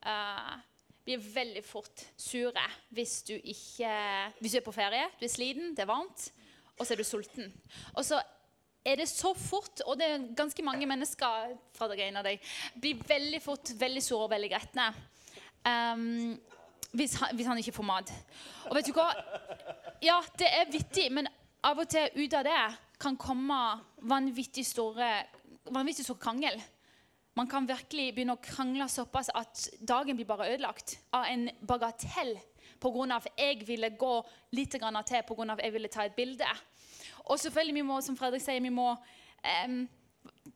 [0.05, 0.57] uh,
[1.05, 3.93] blir veldig fort sure hvis du, ikke,
[4.39, 6.29] hvis du er på ferie, du er sliten, det er varmt,
[6.77, 7.53] og så er du sulten.
[7.95, 8.21] Og så
[8.85, 12.43] er det så fort, og det er ganske mange mennesker fra deg, en av deg,
[12.79, 14.91] blir veldig fort veldig sure og veldig gretne.
[15.67, 16.37] Um,
[16.95, 18.13] hvis, han, hvis, han, ikke får mat.
[18.69, 19.09] Og vet du hva?
[20.01, 21.27] Ja, det er vittig, men
[21.67, 22.61] av og til ut av det
[22.99, 23.57] kan komme
[24.07, 25.09] vanvittig store
[25.73, 26.57] vanvittig stor krangel.
[27.37, 32.35] Man kan virkelig begynne å krangle såpass at dagen blir bare ødelagt av en bagatell
[32.79, 33.15] pga.
[33.15, 34.15] at jeg ville gå
[34.51, 35.53] litt grann til pga.
[35.53, 36.47] at jeg ville ta et bilde.
[37.29, 38.91] Og selvfølgelig, vi må, som Fredrik sier, vi må
[39.67, 39.87] um,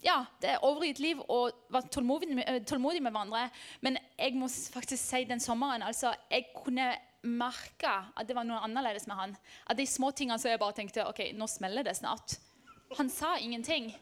[0.04, 3.50] ja, det er overgitt liv og være tålmodig, eh, tålmodig med hverandre.
[3.82, 8.60] Men jeg må faktisk si den sommeren altså, Jeg kunne merke at det var noe
[8.66, 9.36] annerledes med han.
[9.70, 12.38] At de små tingene så jeg bare tenkte ok, nå smeller det snart.
[12.98, 13.94] Han sa ingenting.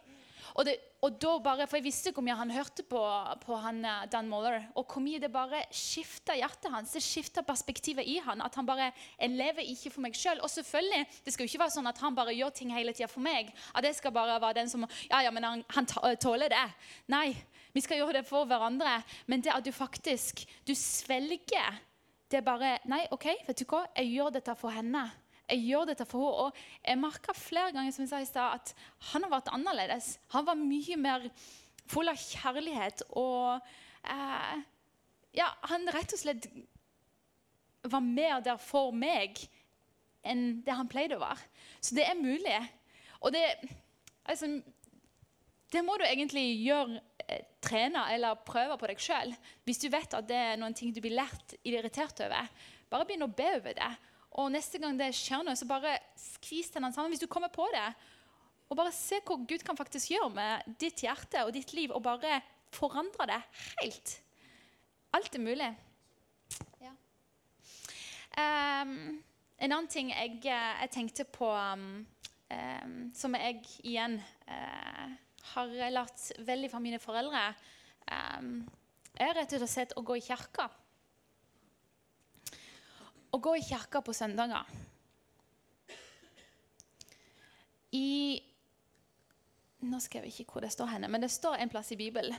[0.55, 3.01] Og, det, og da bare, For jeg visste ikke hvor mye han hørte på,
[3.45, 4.67] på han, eh, Dan Moller.
[4.75, 6.95] Og hvor mye det bare skifta hjertet hans.
[6.95, 8.41] Det skifta perspektivet i han.
[8.41, 10.41] At han bare Jeg lever ikke for meg sjøl.
[10.41, 13.09] Og selvfølgelig, det skal jo ikke være sånn at han bare gjør ting hele tida
[13.11, 13.53] for meg.
[13.75, 15.87] At jeg skal bare være den som Ja, ja, men han, han
[16.19, 16.67] tåler det.
[17.11, 17.29] Nei.
[17.71, 18.99] Vi skal gjøre det for hverandre.
[19.31, 21.79] Men det at du faktisk Du svelger
[22.31, 23.83] det er bare Nei, OK, vet du hva?
[23.97, 25.03] Jeg gjør dette for henne.
[25.51, 26.47] Jeg gjør dette for henne.
[26.47, 28.73] Og jeg merka flere ganger som jeg sa i sted, at
[29.11, 30.13] han har vært annerledes.
[30.35, 31.27] Han var mye mer
[31.91, 33.71] full av kjærlighet og
[34.07, 34.67] eh,
[35.35, 36.47] Ja, han rett og slett
[37.87, 39.39] var mer der for meg
[40.27, 41.47] enn det han pleide å være.
[41.81, 42.57] Så det er mulig.
[43.23, 43.45] Og det
[44.29, 44.51] altså,
[45.71, 49.33] det må du egentlig gjøre, eh, trene eller prøve på deg sjøl.
[49.65, 52.49] Hvis du vet at det er noen ting du blir lært irritert over,
[52.91, 53.91] bare begynn å be over det.
[54.39, 57.65] Og neste gang det skjer noe, så bare skvis tennene sammen hvis du kommer på
[57.73, 57.87] det.
[58.71, 62.03] Og bare se hva Gud kan faktisk gjøre med ditt hjerte og ditt liv, og
[62.05, 62.39] bare
[62.71, 63.41] forandre det
[63.81, 64.13] helt.
[65.11, 65.67] Alt er mulig.
[66.79, 66.93] Ja.
[68.39, 69.19] Um,
[69.59, 72.05] en annen ting jeg, eh, jeg tenkte på, um,
[72.47, 74.15] um, som jeg igjen
[74.47, 75.11] uh,
[75.51, 77.41] har lært veldig fra mine foreldre,
[78.07, 78.61] ehm,
[79.19, 80.69] er rett og slett å gå i kirka.
[83.31, 84.67] Å gå i kirka på søndager.
[87.95, 88.41] I
[89.81, 92.35] Nå skal jeg ikke hvor det står henne, men det står en plass i Bibelen.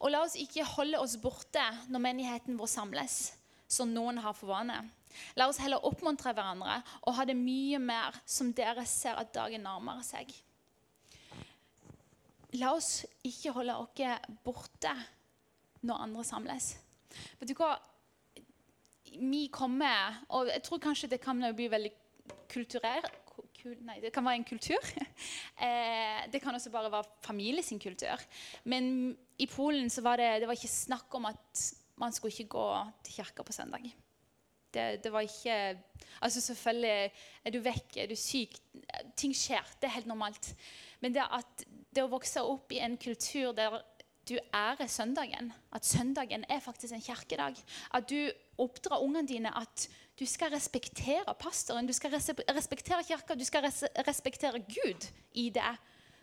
[0.00, 1.60] Og la oss ikke holde oss borte
[1.92, 3.16] når menigheten vår samles,
[3.68, 4.78] som noen har for vane.
[5.36, 9.66] La oss heller oppmuntre hverandre og ha det mye mer som dere ser at dagen
[9.66, 10.32] nærmer seg.
[12.56, 14.94] La oss ikke holde oss borte
[15.84, 16.72] når andre samles.
[17.38, 17.74] Vet du hva?
[19.18, 21.92] Vi kommer Og jeg tror kanskje det kan bli veldig
[22.50, 23.16] kulturert.
[23.60, 24.80] Kul, nei, det kan være en kultur.
[25.60, 28.22] Eh, det kan også bare være familie sin kultur.
[28.64, 31.64] Men i Polen så var det, det var ikke snakk om at
[32.00, 32.68] man skulle ikke gå
[33.04, 33.84] til kirka på søndag.
[34.72, 35.76] Det, det var ikke
[36.22, 37.12] Altså Selvfølgelig
[37.44, 38.56] er du vekk, er du syk
[39.16, 39.66] Ting skjer.
[39.80, 40.54] Det er helt normalt.
[41.00, 43.80] Men det at det å vokse opp i en kultur der
[44.30, 47.56] du ærer søndagen, at søndagen er faktisk en kirkedag,
[47.94, 49.88] at du oppdrar ungene dine at
[50.20, 52.14] du skal respektere pastoren, du skal
[52.54, 53.66] respektere kirka, du skal
[54.08, 55.76] respektere Gud i det.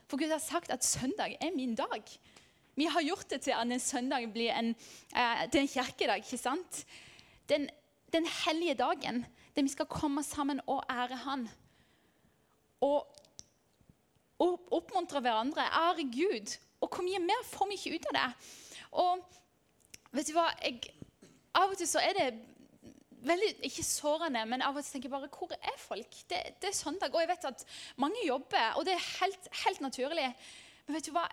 [0.08, 2.04] For Gud har sagt at søndag er min dag.
[2.76, 4.70] Vi har gjort det til at en søndag blir en,
[5.16, 6.18] eh, er en kirkedag.
[6.18, 6.86] ikke sant?
[7.50, 7.70] Den,
[8.14, 11.50] den hellige dagen der vi skal komme sammen og ære Han.
[12.82, 13.08] Og
[14.40, 16.58] opp, oppmuntre hverandre, ære Gud.
[16.88, 18.28] Og hvor mye mer får vi ikke ut av det?
[19.04, 19.26] Og
[20.16, 20.48] vet du hva?
[20.64, 20.94] Jeg,
[21.60, 22.28] av og til så er det
[23.28, 26.22] veldig, ikke sårende, men av og til tenker jeg bare Hvor er folk?
[26.30, 27.66] Det, det er søndag, og jeg vet at
[28.00, 30.30] mange jobber, og det er helt, helt naturlig.
[30.88, 31.26] Men vet du hva?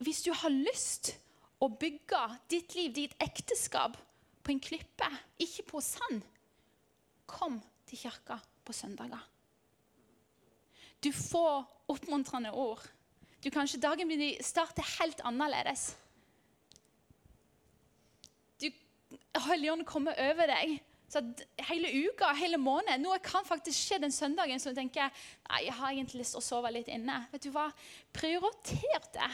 [0.00, 1.12] Hvis du har lyst
[1.60, 3.98] å bygge ditt liv, ditt ekteskap,
[4.40, 5.08] på en klippe,
[5.44, 6.22] ikke på sand,
[7.28, 9.20] kom til kirka på søndager.
[11.04, 12.80] Du får oppmuntrende ord.
[13.40, 15.96] Du Kanskje dagen din starter helt annerledes.
[18.60, 18.68] Du,
[19.48, 20.80] Helligånden kommer over deg.
[21.10, 21.22] Så
[21.66, 25.08] hele uka, hele måneden Noe kan faktisk skje den søndagen som du tenker
[25.48, 27.16] nei, jeg har egentlig lyst til å sove litt inne.
[27.32, 27.66] Vet du hva?
[28.14, 29.30] Prioriter det.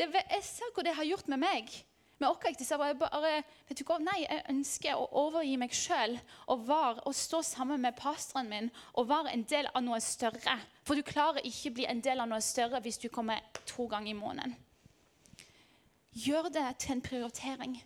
[0.00, 1.74] det jeg ser hva det har gjort med meg.
[2.18, 2.82] Med oss ekteskap.
[2.82, 3.92] Jeg bare, vet du?
[4.02, 6.16] Nei, jeg ønsker å overgi meg sjøl
[6.50, 6.70] og,
[7.06, 10.56] og stå sammen med pastoren min og være en del av noe større.
[10.82, 13.86] For du klarer ikke å bli en del av noe større hvis du kommer to
[13.86, 14.56] ganger i måneden.
[16.18, 17.78] Gjør det til en prioritering.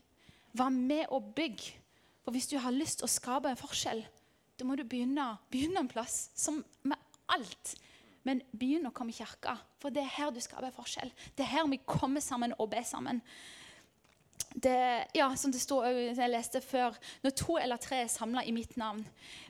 [0.56, 1.60] Vær med og bygg.
[2.24, 4.00] For hvis du har lyst til å skape en forskjell,
[4.56, 6.96] da må du begynne, begynne en plass, som med
[7.34, 7.74] alt.
[8.22, 11.10] Men begynn å komme i kirka, for det er her du skaper forskjell.
[11.34, 13.20] Det er her vi kommer sammen og ber sammen.
[14.52, 18.52] Det, ja, som det også, jeg leste før, når to eller tre er samla i
[18.52, 19.00] mitt navn,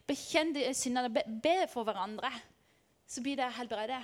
[0.06, 1.10] bekjenn de syndene,
[1.42, 2.30] be for hverandre,
[3.08, 4.02] så blir det helbredet.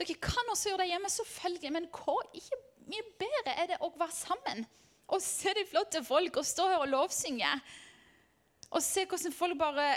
[0.00, 3.92] Dere kan også gjøre det hjemme, selvfølgelig, men hvor ikke mye bedre er det å
[3.94, 4.64] være sammen
[5.12, 7.50] og se de flotte folk og stå her og lovsynge?
[8.72, 9.90] Og se hvordan folk bare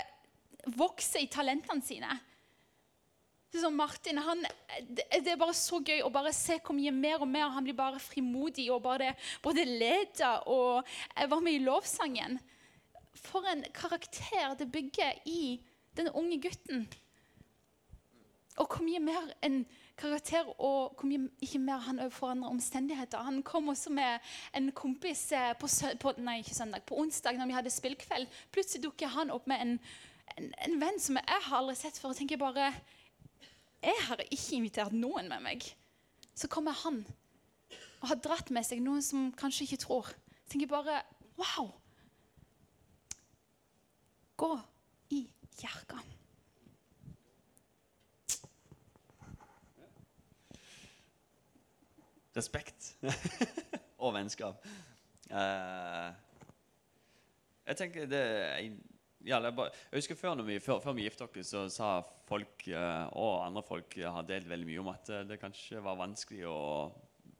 [0.76, 2.10] vokser i talentene sine.
[3.46, 4.42] Det er som Martin, han,
[4.90, 7.76] det er bare så gøy å bare se hvor mye mer og mer han blir
[7.78, 9.12] bare frimodig og bare
[9.44, 12.38] både leder og jeg var med i lovsangen.
[13.16, 15.56] For en karakter det bygger i
[15.96, 16.88] den unge gutten.
[18.56, 19.62] Og hvor mye mer en
[19.96, 23.24] karakter og hvor mye ikke mer han forandrer omstendigheter.
[23.24, 24.18] Han kom også med
[24.56, 25.68] en kompis eh, på,
[26.00, 28.28] på, nei, søndag, på onsdag når vi hadde spillkveld.
[28.52, 29.74] Plutselig dukker han opp med en,
[30.36, 32.12] en, en venn som jeg har aldri sett før.
[32.12, 32.72] og tenker bare,
[33.86, 35.64] Jeg har ikke invitert noen med meg.
[36.34, 37.04] Så kommer han
[38.02, 40.08] og har dratt med seg noen som kanskje ikke tror.
[40.42, 41.02] Jeg tenker bare
[41.36, 41.70] Wow!
[44.36, 44.50] Gå
[45.14, 45.22] i
[45.56, 46.00] kirka.
[52.36, 52.90] Respekt
[54.02, 54.66] og vennskap.
[55.30, 56.10] Uh,
[57.66, 58.66] jeg tenker det er
[59.26, 61.90] ja, bare, Jeg husker før, vi, før, før vi giftet oss, så sa
[62.28, 65.82] folk eh, og andre folk eh, har delt veldig mye om at eh, det kanskje
[65.84, 66.60] var vanskelig å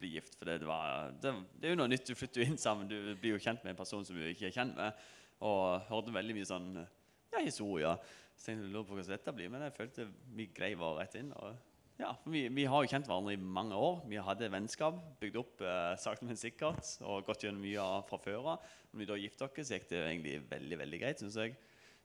[0.01, 0.35] bli gift.
[0.39, 2.09] For det, var, det, det er jo noe nytt.
[2.09, 2.91] Du flytter jo inn sammen.
[2.91, 5.07] Du blir jo kjent med en person som du ikke er kjent med.
[5.47, 8.03] Og hørte veldig mye sånn ja, historier.
[8.37, 11.17] Så tenkte jeg lurer på hvordan dette blir, men jeg følte vi grei var rett
[11.21, 11.33] inn.
[11.39, 11.55] og
[11.97, 14.03] ja, vi, vi har jo kjent hverandre i mange år.
[14.11, 16.85] Vi hadde vennskap, bygd opp eh, sakte, men sikkert.
[17.09, 18.67] Og gått gjennom mye fra før av.
[18.91, 21.57] Når vi da giftet oss, gikk det egentlig veldig veldig greit, syns jeg.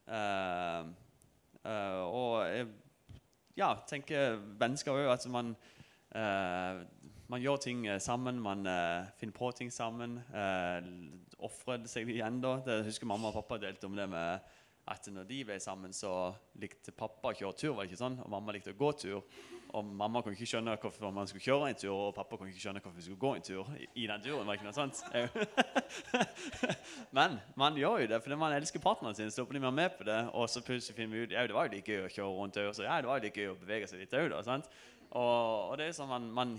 [0.07, 0.87] Eh,
[1.65, 2.69] uh, og jeg
[3.59, 5.09] ja, tenker vennskap òg.
[5.13, 5.53] Altså man,
[6.15, 6.81] uh,
[7.31, 8.65] man gjør ting sammen, man
[9.19, 10.19] finner på ting sammen.
[10.33, 10.81] Uh,
[11.41, 12.57] Ofrer seg igjen, da.
[12.65, 14.57] Det, jeg husker mamma og pappa delte om det med
[14.91, 18.17] at når de ble sammen, så likte pappa å kjøre tur, var det ikke sånn?
[18.23, 19.21] Og mamma likte å gå tur.
[19.71, 22.59] Og mamma kunne ikke skjønne hvorfor man skulle kjøre en tur, og pappa kunne ikke
[22.59, 24.47] skjønne hvorfor vi skulle gå en tur i, i den turen.
[24.47, 24.99] var ikke noe sånt?
[27.17, 29.31] Men man gjør jo det fordi man elsker partneren sin.
[29.31, 31.69] Så blir man med på det, og så plutselig finner vi ut ja, det var
[31.69, 32.73] jo litt gøy å kjøre rundt òg.
[32.75, 35.87] Så ja, det var jo litt gøy å bevege seg litt òg, Og, og det
[35.87, 36.57] er sånn man, man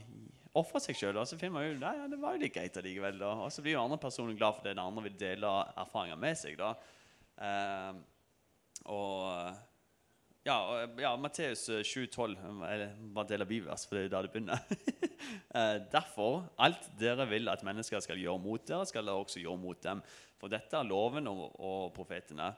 [0.57, 3.19] ofrer seg sjøl, og så finner man ut ja, det var jo litt greit allikevel.
[3.21, 3.35] da.
[3.45, 5.53] Og så blir jo andre personer glad for det den andre vil dele
[5.85, 6.57] erfaringer med seg.
[6.61, 6.73] da.
[7.37, 8.01] Uh,
[8.93, 9.72] og
[10.47, 10.57] ja,
[10.99, 12.83] ja Matteus 7,12 var
[13.15, 14.63] bare av bibelvers, for det er da det begynner.
[15.55, 19.61] Eh, Derfor, alt dere vil at mennesker skal gjøre mot dere, skal dere også gjøre
[19.61, 20.01] mot dem.
[20.41, 22.49] For dette er loven og, og profetene.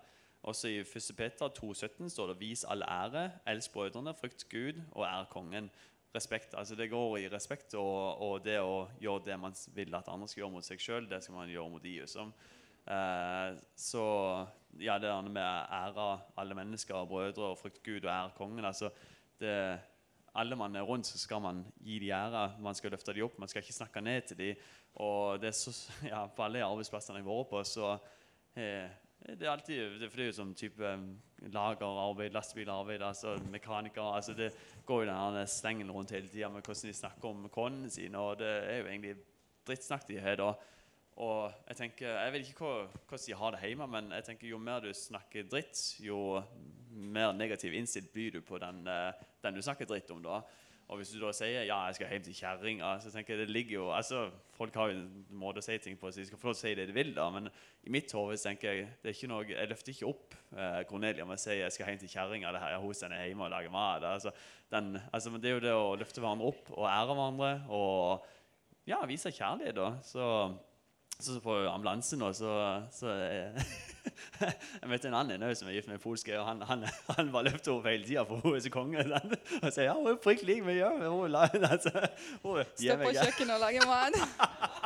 [0.49, 1.11] Også i 1.
[1.19, 5.69] Peter 2,17 står det 'Vis all ære, elsk brødrene, frykt Gud og ær kongen'.
[6.15, 10.09] Respekt, altså Det går i respekt og, og det å gjøre det man vil at
[10.09, 12.01] andre skal gjøre mot seg sjøl, det skal man gjøre mot de.
[12.01, 12.33] Liksom.
[12.87, 14.05] Eh, så
[14.81, 18.65] ja, det der med ære alle mennesker, og brødre og frykt Gud og ære kongen
[18.65, 18.91] altså
[19.41, 19.81] det,
[20.35, 22.57] Alle man er rundt, så skal man gi de ære.
[22.61, 24.55] Man skal løfte de opp, man skal ikke snakke ned til de.
[24.95, 27.93] Og det er så, ja, på alle arbeidsplassene jeg har vært på, så
[28.57, 28.91] eh,
[29.25, 31.07] det er alltid det, For det er jo sånn type um,
[31.55, 34.51] lagerarbeid, lastebilarbeid, altså mekanikere altså Det
[34.87, 38.39] går jo den slengen rundt hele tida med hvordan de snakker om konene sine, og
[38.43, 39.15] det er jo egentlig
[39.65, 40.51] drittsnakk de har da.
[41.23, 44.59] Og jeg tenker, jeg vet ikke hvordan de har det hjemme, men jeg tenker jo
[44.59, 46.43] mer du snakker dritt, jo
[46.91, 50.23] mer negativ innstilt byr du på den, eh, den du snakker dritt om.
[50.23, 50.41] da.
[50.89, 53.55] Og hvis du da sier ja, jeg skal hjem til kjerringa, så tenker jeg det
[53.55, 56.39] ligger jo altså, Folk har jo en måte å si ting på, så de skal
[56.39, 57.15] få lov til å si det de vil.
[57.17, 57.49] da, Men
[57.83, 61.27] i mitt hode tenker jeg det er ikke noe, jeg løfter ikke opp eh, Cornelia
[61.27, 62.53] med å si jeg skal hjem til kjerringa.
[62.83, 64.05] Hun er hjemme og lager mat.
[64.11, 64.35] Altså,
[64.71, 68.31] altså, men det er jo det å løfte hverandre opp og ære hverandre og
[68.91, 69.75] ja, vise kjærlighet.
[69.81, 70.29] da, så
[71.21, 72.55] så på ambulansen nå, så,
[72.93, 73.67] så eh,
[74.81, 76.85] Jeg møtte en annen som er gift med en polsk, og han, han,
[77.17, 79.05] han bare løfter henne hele tida, for hun er så konge.
[79.09, 79.37] sant?
[79.61, 80.81] Og sier ja, hun er prikk lik meg.
[80.83, 81.93] Ja, hun, altså,
[82.43, 84.19] hun Stå på kjøkkenet og lage mat.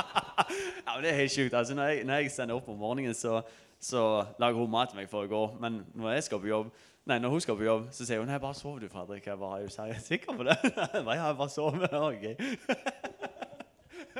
[0.84, 1.54] ja, men Det er helt sjukt.
[1.54, 3.40] Altså, når, jeg, når jeg sender opp om morgenen, så,
[3.80, 4.04] så
[4.38, 5.44] lager hun mat til meg for å gå.
[5.62, 6.72] Men når jeg skal på jobb,
[7.08, 9.26] nei, når hun skal på jobb, så sier hun nei, bare sov du, Fredrik.
[9.26, 10.60] Jeg bare, er du sikker på det?
[11.08, 11.98] Nei, jeg bare sover.
[12.12, 13.16] Ok.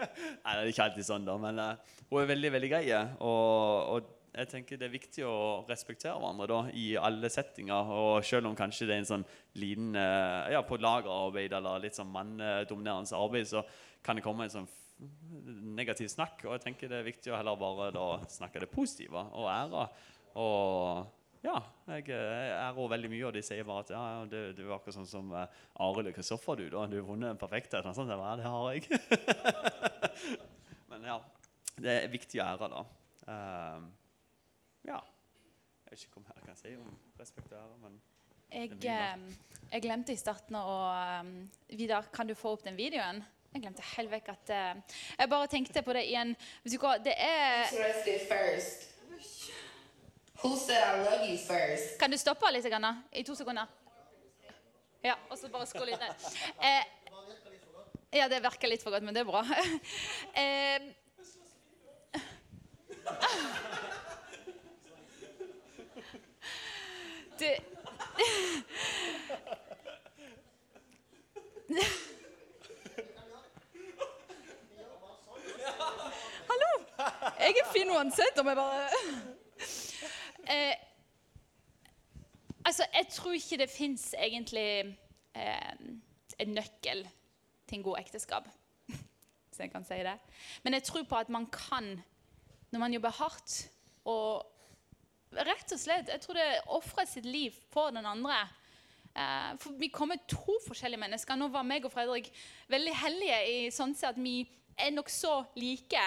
[0.45, 1.35] Nei, det er ikke alltid sånn, da.
[1.41, 2.85] Men uh, hun er veldig veldig grei.
[3.19, 5.37] Og, og jeg tenker det er viktig å
[5.69, 7.93] respektere hverandre da, i alle settinger.
[7.95, 11.99] Og selv om kanskje det er en sånn liten uh, ja, På lagerarbeid eller litt
[11.99, 13.65] sånn manndominerende arbeid, så
[14.05, 14.71] kan det komme en sånn
[15.79, 16.43] negativ snakk.
[16.47, 19.87] Og jeg tenker det er viktig å heller bare da snakke det positive og ære.
[20.39, 21.57] Og ja,
[21.93, 24.75] jeg jeg ærer veldig mye, og de sier bare at ja, ja, du, du er
[24.75, 25.45] akkurat sånn som uh,
[25.87, 26.69] Arild og Kristoffer, du.
[26.73, 27.91] da, Du har vunnet en perfekt et.
[27.95, 28.89] Sånn, ja, det har jeg.
[30.91, 31.19] Men ja,
[31.79, 32.83] det er viktig å ære, da.
[33.29, 33.89] Ehm,
[34.89, 34.99] ja.
[35.85, 38.01] Jeg vet ikke hva mer jeg kan si om respekt og ære, men
[38.49, 40.77] Jeg, eh, jeg glemte i starten å
[41.21, 41.33] um,
[41.69, 43.23] Vidar, kan du få opp den videoen?
[43.55, 46.35] Jeg glemte helt vekk at eh, Jeg bare tenkte på det igjen.
[47.05, 47.73] Det er.
[50.43, 51.99] Who said I love you first?
[51.99, 53.67] Kan du stoppe litt grann, i to sekunder?
[55.03, 56.15] Ja, og så bare skål litt ned.
[56.63, 56.85] Eh,
[58.19, 59.45] ja, det virker litt for godt, men det er bra.
[60.39, 60.81] Eh,
[67.39, 67.47] du
[76.49, 76.71] Hallo!
[77.39, 78.89] Jeg er fin uansett om jeg bare
[80.49, 80.75] eh,
[82.69, 84.99] Altså, jeg tror ikke det fins egentlig
[85.35, 85.73] eh,
[86.39, 87.07] en nøkkel
[87.69, 88.49] til en god ekteskap.
[89.49, 90.19] Hvis jeg kan si det.
[90.63, 92.03] Men jeg tror på at man kan,
[92.71, 93.71] når man jobber hardt
[94.05, 94.47] og
[95.29, 96.09] Rett og slett.
[96.09, 98.47] Jeg tror det ofrer sitt liv for den andre.
[99.13, 101.37] Eh, for Vi kommer to forskjellige mennesker.
[101.37, 102.31] Nå var meg og Fredrik
[102.73, 106.03] veldig heldige i sånn at vi er nokså like.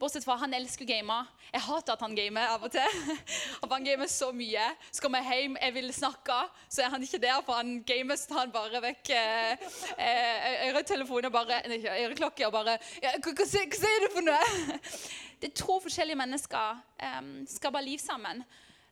[0.00, 1.18] Bortsett fra han elsker å game.
[1.52, 2.98] Jeg hater at han gamer av og til.
[3.76, 4.64] Han gamer så mye.
[4.90, 6.36] Så kommer jeg hjem, jeg vil snakke,
[6.72, 7.40] så er han ikke der.
[7.44, 9.64] For han gamer, så tar han bare vekk eh,
[10.00, 14.26] eh, øretelefoner bare, nei, ikke, øreklokker og bare ja, hva, hva, hva sier du for
[14.26, 14.84] noe?
[15.40, 16.78] Det er to forskjellige mennesker
[17.18, 18.40] um, skaper liv sammen.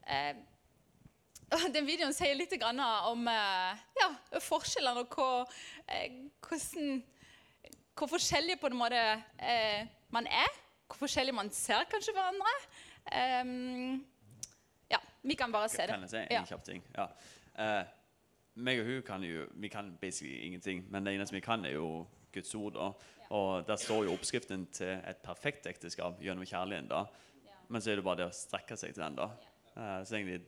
[0.05, 0.35] Uh,
[1.75, 4.11] den videoen sier litt om eh, ja,
[4.43, 5.29] forskjellene og hva,
[5.89, 7.03] eh, hvordan,
[7.95, 9.01] hvor forskjellig på en måte
[9.39, 10.51] eh, man er.
[10.89, 12.55] Hvor forskjellig man ser kanskje hverandre.
[13.45, 14.05] Um,
[14.91, 15.95] ja, vi kan bare se det.
[15.95, 16.83] Kan jeg si en kjapp ting?
[16.97, 17.07] Ja.
[17.55, 17.85] Uh,
[18.55, 21.77] meg og hun kan jo Vi kan basically ingenting, men det eneste vi kan, er
[21.79, 22.73] jo Guds ord.
[22.75, 22.91] Da.
[23.35, 26.89] Og der står jo oppskriften til et perfekt ekteskap gjennom kjærligheten.
[26.91, 27.05] da.
[27.69, 29.17] Men så er det bare det å strekke seg til den.
[29.17, 29.31] da.
[29.77, 30.43] Uh, så egentlig,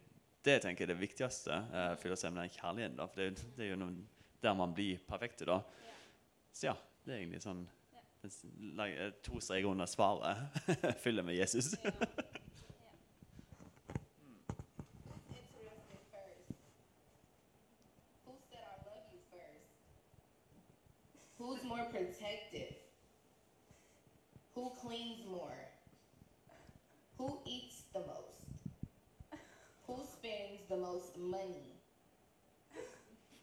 [0.44, 1.62] det tenker jeg er det viktigste.
[1.72, 2.98] Uh, Fylle seg med den kjærligheten.
[2.98, 3.06] da.
[3.06, 3.96] For det, det er jo noen,
[4.42, 5.48] der man blir perfekte.
[5.48, 5.62] da.
[6.52, 6.76] Så ja,
[7.06, 7.68] det er egentlig sånn
[8.22, 10.36] det s- lag- eh, To streker under svaret.
[11.04, 11.74] Fyller med Jesus.
[15.30, 16.50] interested first.
[18.26, 19.66] Who said I love you first?
[21.38, 22.74] Who's more protective?
[24.54, 25.58] Who cleans more?
[27.18, 28.42] Who eats the most?
[29.86, 31.72] Who spends the most money?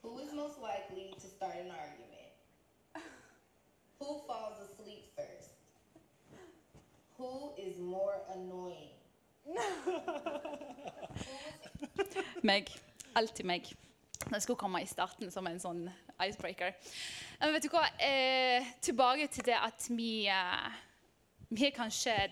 [0.02, 2.13] Who is most likely to start an argument?
[4.04, 5.56] Who falls asleep first?
[7.18, 8.92] Who is more annoying?
[12.44, 12.68] Meg.
[13.16, 13.70] Alltid meg.
[14.32, 15.86] Det skulle komme i starten som en sånn
[16.26, 16.74] icebreaker.
[17.40, 17.86] Men vet du hva?
[18.02, 20.72] Eh, tilbake til det at vi eh,
[21.54, 22.32] Vi er kanskje igjen,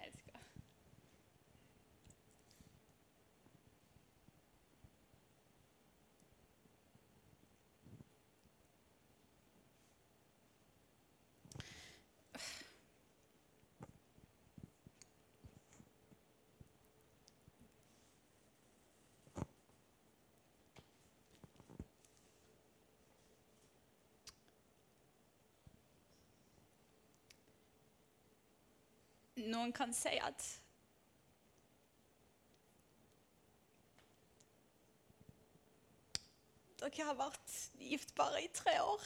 [0.00, 0.40] jeg skal-
[29.50, 30.48] Noen kan si at
[36.82, 39.02] Dere har vært gift bare i tre år.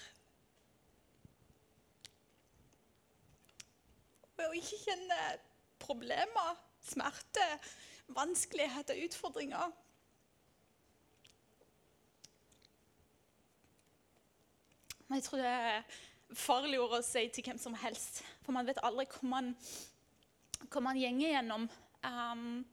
[4.47, 5.19] Og ikke kjenne
[5.83, 7.45] problemer, smerte,
[8.17, 9.75] vanskeligheter, utfordringer.
[15.09, 15.83] Men jeg tror det er
[16.35, 18.23] farlig ord å si til hvem som helst.
[18.43, 19.53] For man vet aldri hvor man,
[20.71, 21.69] hvor man gjenger gjennom.
[22.07, 22.67] Um,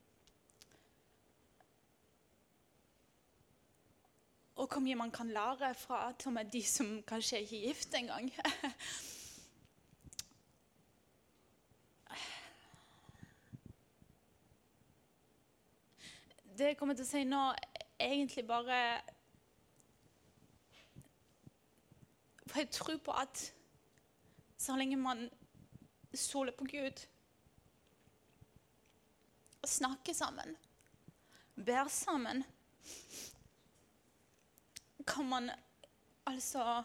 [4.55, 7.67] og hvor mye man kan lære fra til og med de som kanskje ikke er
[7.67, 8.31] gift engang.
[16.57, 17.39] Det jeg kommer til å si nå,
[17.97, 19.01] er egentlig bare
[22.45, 23.41] For jeg tror på at
[24.61, 25.25] så lenge man
[26.13, 27.01] soler på Gud
[29.63, 30.57] og snakker sammen,
[31.55, 32.43] ber sammen,
[35.07, 35.51] kan man
[36.25, 36.83] altså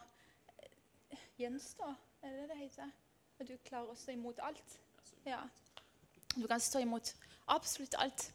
[1.38, 1.94] gjenstå.
[2.22, 2.90] Er det det heter?
[3.38, 4.78] At du klarer å stå imot alt?
[5.26, 5.44] Ja.
[6.34, 7.14] Du kan stå imot
[7.46, 8.30] absolutt alt.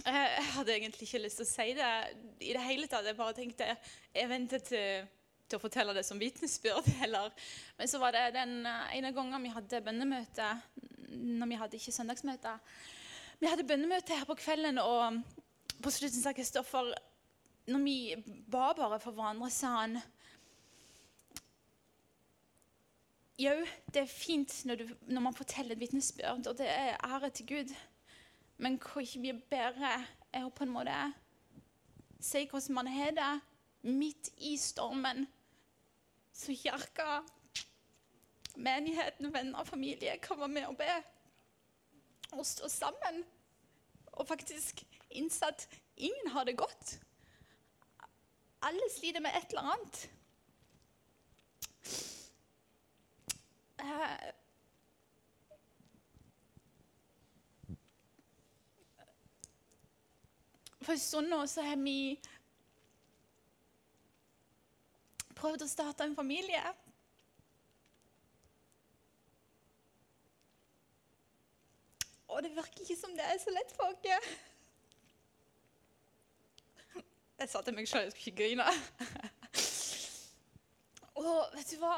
[0.00, 1.90] Jeg hadde egentlig ikke lyst til å si det
[2.40, 3.06] i det hele tatt.
[3.06, 3.66] Jeg bare tenkte
[4.14, 5.10] jeg ventet til,
[5.50, 6.86] til å fortelle det som vitnesbyrd.
[7.04, 7.34] Eller.
[7.78, 10.54] Men så var det den eh, ene gangen vi hadde bønnemøte
[11.10, 12.54] når vi hadde ikke søndagsmøte.
[13.40, 15.20] Vi hadde bønnemøte her på kvelden, og
[15.82, 16.92] på slutten sa Kristoffer
[17.70, 17.96] Når vi
[18.50, 19.98] ba bare for hverandre, sa han
[23.40, 23.54] Jo,
[23.88, 27.46] det er fint når, du, når man forteller et vitnesbyrd, og det er ære til
[27.48, 27.70] Gud.
[28.60, 29.94] Men hvor ikke mye bedre
[30.28, 30.96] er å på en måte
[32.20, 33.30] si hvordan man har det
[33.88, 35.24] midt i stormen.
[36.40, 37.20] Så kirka,
[38.56, 41.02] menigheten, venner og familie være med og be.
[42.32, 43.24] Og stå sammen.
[44.06, 47.00] Og faktisk innse at ingen har det godt.
[48.62, 50.10] Alle sliter med et eller annet.
[53.80, 54.32] Eh,
[60.80, 62.18] For en stund nå så har vi
[65.40, 66.62] prøvd å starte en familie.
[72.30, 74.30] Og det virker ikke som det er så lett for oss.
[77.40, 78.64] Jeg sa til meg sjøl jeg skulle ikke grine.
[81.20, 81.94] Og vet du hva?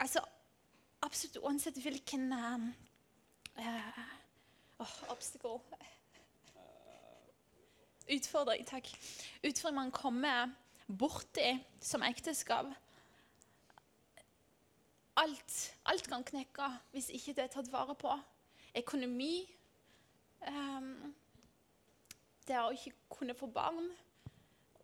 [0.00, 0.22] Altså,
[1.06, 2.66] absolutt uansett hvilken uh,
[3.60, 5.60] uh, Obstacle
[8.10, 8.88] Utfordring, takk.
[9.46, 10.50] Utfordring man kommer
[10.98, 12.66] borti som ekteskap.
[15.20, 18.10] Alt, alt kan knekke hvis ikke det er tatt vare på.
[18.80, 19.44] Økonomi.
[20.46, 21.14] Um,
[22.48, 23.90] det å ikke kunne få barn.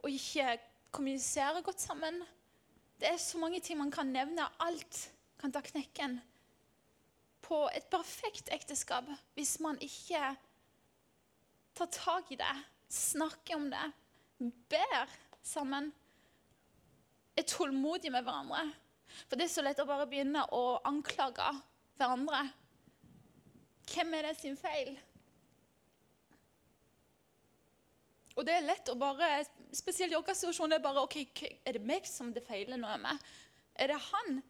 [0.04, 0.58] Og ikke
[0.94, 2.22] kommunisere godt sammen.
[3.00, 4.46] Det er så mange ting man kan nevne.
[4.62, 5.08] Alt
[5.40, 6.20] kan ta knekken
[7.46, 9.06] på et perfekt ekteskap
[9.36, 10.32] hvis man ikke
[11.76, 12.54] tar tak i det,
[12.88, 13.86] snakker om det,
[14.70, 15.92] ber sammen,
[17.36, 18.66] er tålmodige med hverandre.
[19.26, 21.48] For det er så lett å bare begynne å anklage
[21.96, 22.46] hverandre.
[23.86, 24.96] Hvem er det sin feil?
[28.36, 31.16] Og det er lett å bare, spesielt i vår situasjon, er bare OK,
[31.64, 33.22] er det meg som det feiler noe med?
[33.80, 34.42] Er det han?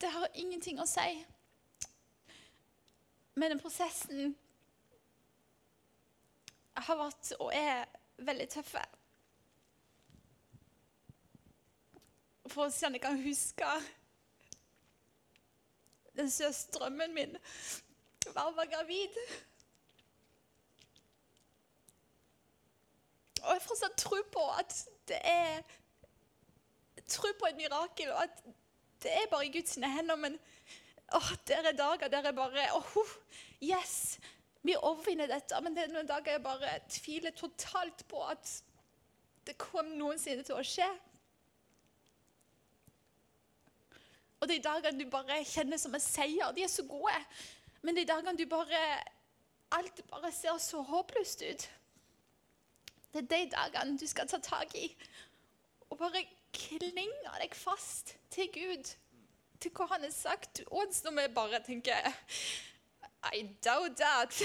[0.00, 1.10] Det har ingenting å si.
[3.36, 4.32] Men den prosessen
[6.76, 7.84] har vært og er
[8.26, 8.82] veldig tøffe.
[12.46, 13.70] For å se om jeg kan huske
[16.16, 17.34] den største drømmen min
[18.34, 19.18] var være gravid.
[23.42, 25.60] Og jeg fortsatt tro på at det er
[27.06, 28.40] Tror på et mirakel, og at
[29.04, 30.16] det er bare i Guds hender.
[30.18, 30.38] Men
[31.14, 32.96] åh, der er dager der jeg bare åh,
[33.62, 34.18] Yes!
[34.66, 35.58] Vi overvinner dette.
[35.62, 38.50] Men det er noen dager jeg bare tviler totalt på at
[39.46, 40.88] det kom noensinne til å skje.
[44.42, 47.14] Og de dagene du bare kjenner som en seier, de er så gode.
[47.86, 48.80] Men de dagene du bare
[49.74, 51.62] Alt bare ser så håpløst ut.
[53.10, 54.84] Det er de dagene du skal ta tak i.
[55.90, 56.22] Og bare
[56.54, 58.92] klinge deg fast til Gud.
[59.58, 60.62] Til hva han har sagt.
[60.70, 62.14] Og når vi bare tenker
[63.34, 64.42] I doubt that.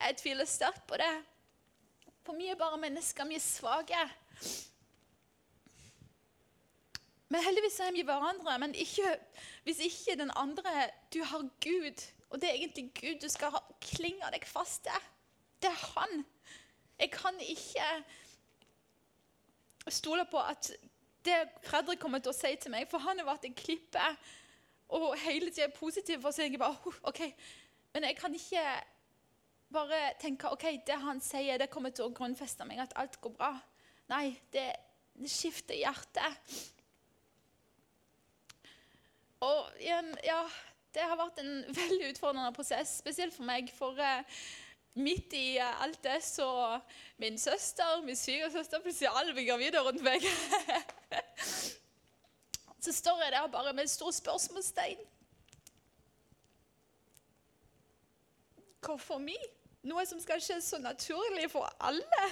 [0.00, 1.12] Jeg tviler sterkt på det.
[2.26, 3.24] For vi er bare mennesker.
[3.28, 4.02] Vi er svake.
[7.28, 8.58] Men heldigvis er vi hverandre.
[8.58, 9.16] Men ikke,
[9.64, 14.30] hvis ikke den andre Du har Gud, og det er egentlig Gud du skal klinge
[14.32, 15.08] deg fast til.
[15.62, 16.24] Det er Han.
[16.98, 18.04] Jeg kan ikke
[19.88, 20.72] stole på at
[21.24, 24.06] det Fredrik kommer til å si til meg, for han har vært en klippe
[24.92, 26.20] og hele tida positiv.
[26.22, 27.22] For så jeg bare, ok,
[27.92, 28.64] Men jeg kan ikke
[29.72, 33.34] bare tenke ok, det han sier, det kommer til å grunnfeste meg, at alt går
[33.36, 33.52] bra.
[34.12, 34.68] Nei, det,
[35.16, 36.56] det skifter hjertet.
[39.42, 40.42] Og ja,
[40.94, 43.72] det har vært en veldig utfordrende prosess, spesielt for meg.
[43.74, 44.42] For uh,
[45.00, 46.48] midt i uh, alt det så
[47.22, 50.20] min søster, min svigersøster, plutselig alle blir gravide rundt meg.
[52.84, 55.00] så står jeg der bare med et stort spørsmålstegn.
[58.82, 59.38] Hvorfor meg?
[59.86, 62.26] Noe som skal skje så naturlig for alle.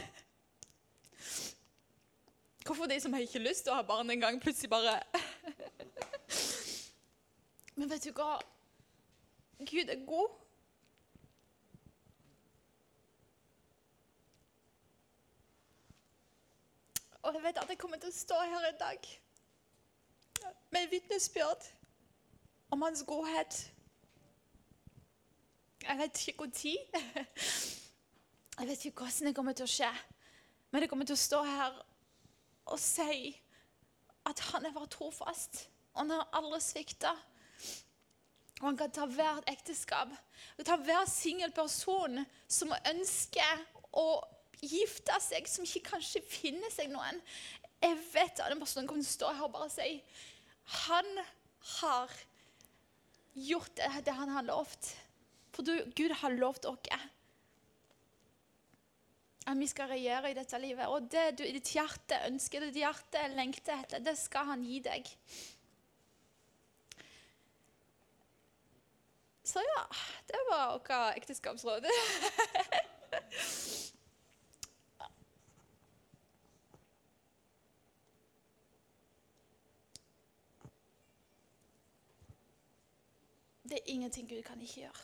[2.66, 4.98] Hvorfor de som har ikke lyst til å ha barn engang, plutselig bare
[7.78, 8.36] Men vet du hva?
[9.58, 10.36] Gud er god.
[17.22, 19.10] Og jeg vet at jeg kommer til å stå her i dag
[20.70, 21.66] med vitnesbyrd
[22.70, 23.58] om hans godhet.
[25.80, 26.74] Jeg vet ikke når.
[28.60, 29.90] Jeg vet ikke hvordan det kommer til å skje.
[30.70, 31.78] Men jeg kommer til å stå her
[32.70, 33.32] og si
[34.28, 35.64] at han er vært trofast.
[35.94, 37.14] Og han har aldri svikta.
[38.60, 40.12] Og han kan ta hvert ekteskap.
[40.58, 43.64] Og ta hver singel person som ønsker
[43.96, 44.06] å
[44.60, 47.20] gifte seg, som ikke kanskje finner seg noen.
[47.80, 49.94] Jeg vet at den personen kommer til å stå her og bare si
[50.84, 51.06] Han
[51.80, 52.12] har
[53.34, 54.92] gjort det, han har lovt.
[55.50, 57.00] For du, Gud har lovt dere
[59.50, 60.86] at vi skal regjere i dette livet.
[60.92, 64.62] Og det du i ditt hjerte ønsker, det ditt hjerte lengter etter, det skal han
[64.62, 65.10] gi deg.
[69.50, 69.82] Så ja,
[70.30, 71.88] det var vårt ekteskapsråd.
[83.70, 85.02] Det er ingenting Gud kan ikke gjøre.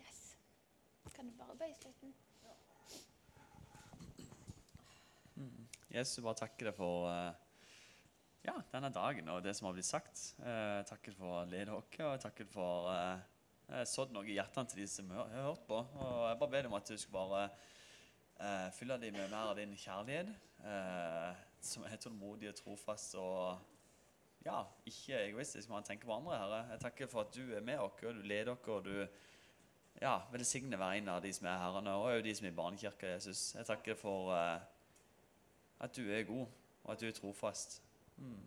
[0.00, 0.36] Yes.
[1.62, 2.58] Du bare?
[5.92, 7.34] Jesus, bare takker deg for eh,
[8.48, 10.22] ja, denne dagen og det som har blitt sagt.
[10.42, 13.22] Eh, takker for å lede oss, og takker for eh,
[13.68, 15.78] eh, sådd noe i hjertene til de som har hørt på.
[15.78, 19.60] Og jeg bare ber om at du skal bare eh, fylle dem med mer av
[19.60, 20.32] din kjærlighet,
[20.66, 23.68] eh, som er tålmodig og trofast og
[24.42, 26.64] ja, ikke egoistisk, men tenker på andre, Herre.
[26.72, 28.96] Jeg takker for at du er med oss, og du leder oss, og du
[30.00, 32.54] ja, velsigne hver en av de som er herrene, og også de som er i
[32.54, 33.54] barnekirka, Jesus.
[33.54, 34.60] Jeg takker for eh,
[35.80, 36.46] at du er god,
[36.84, 37.82] og at du er trofast.
[38.16, 38.40] Mm.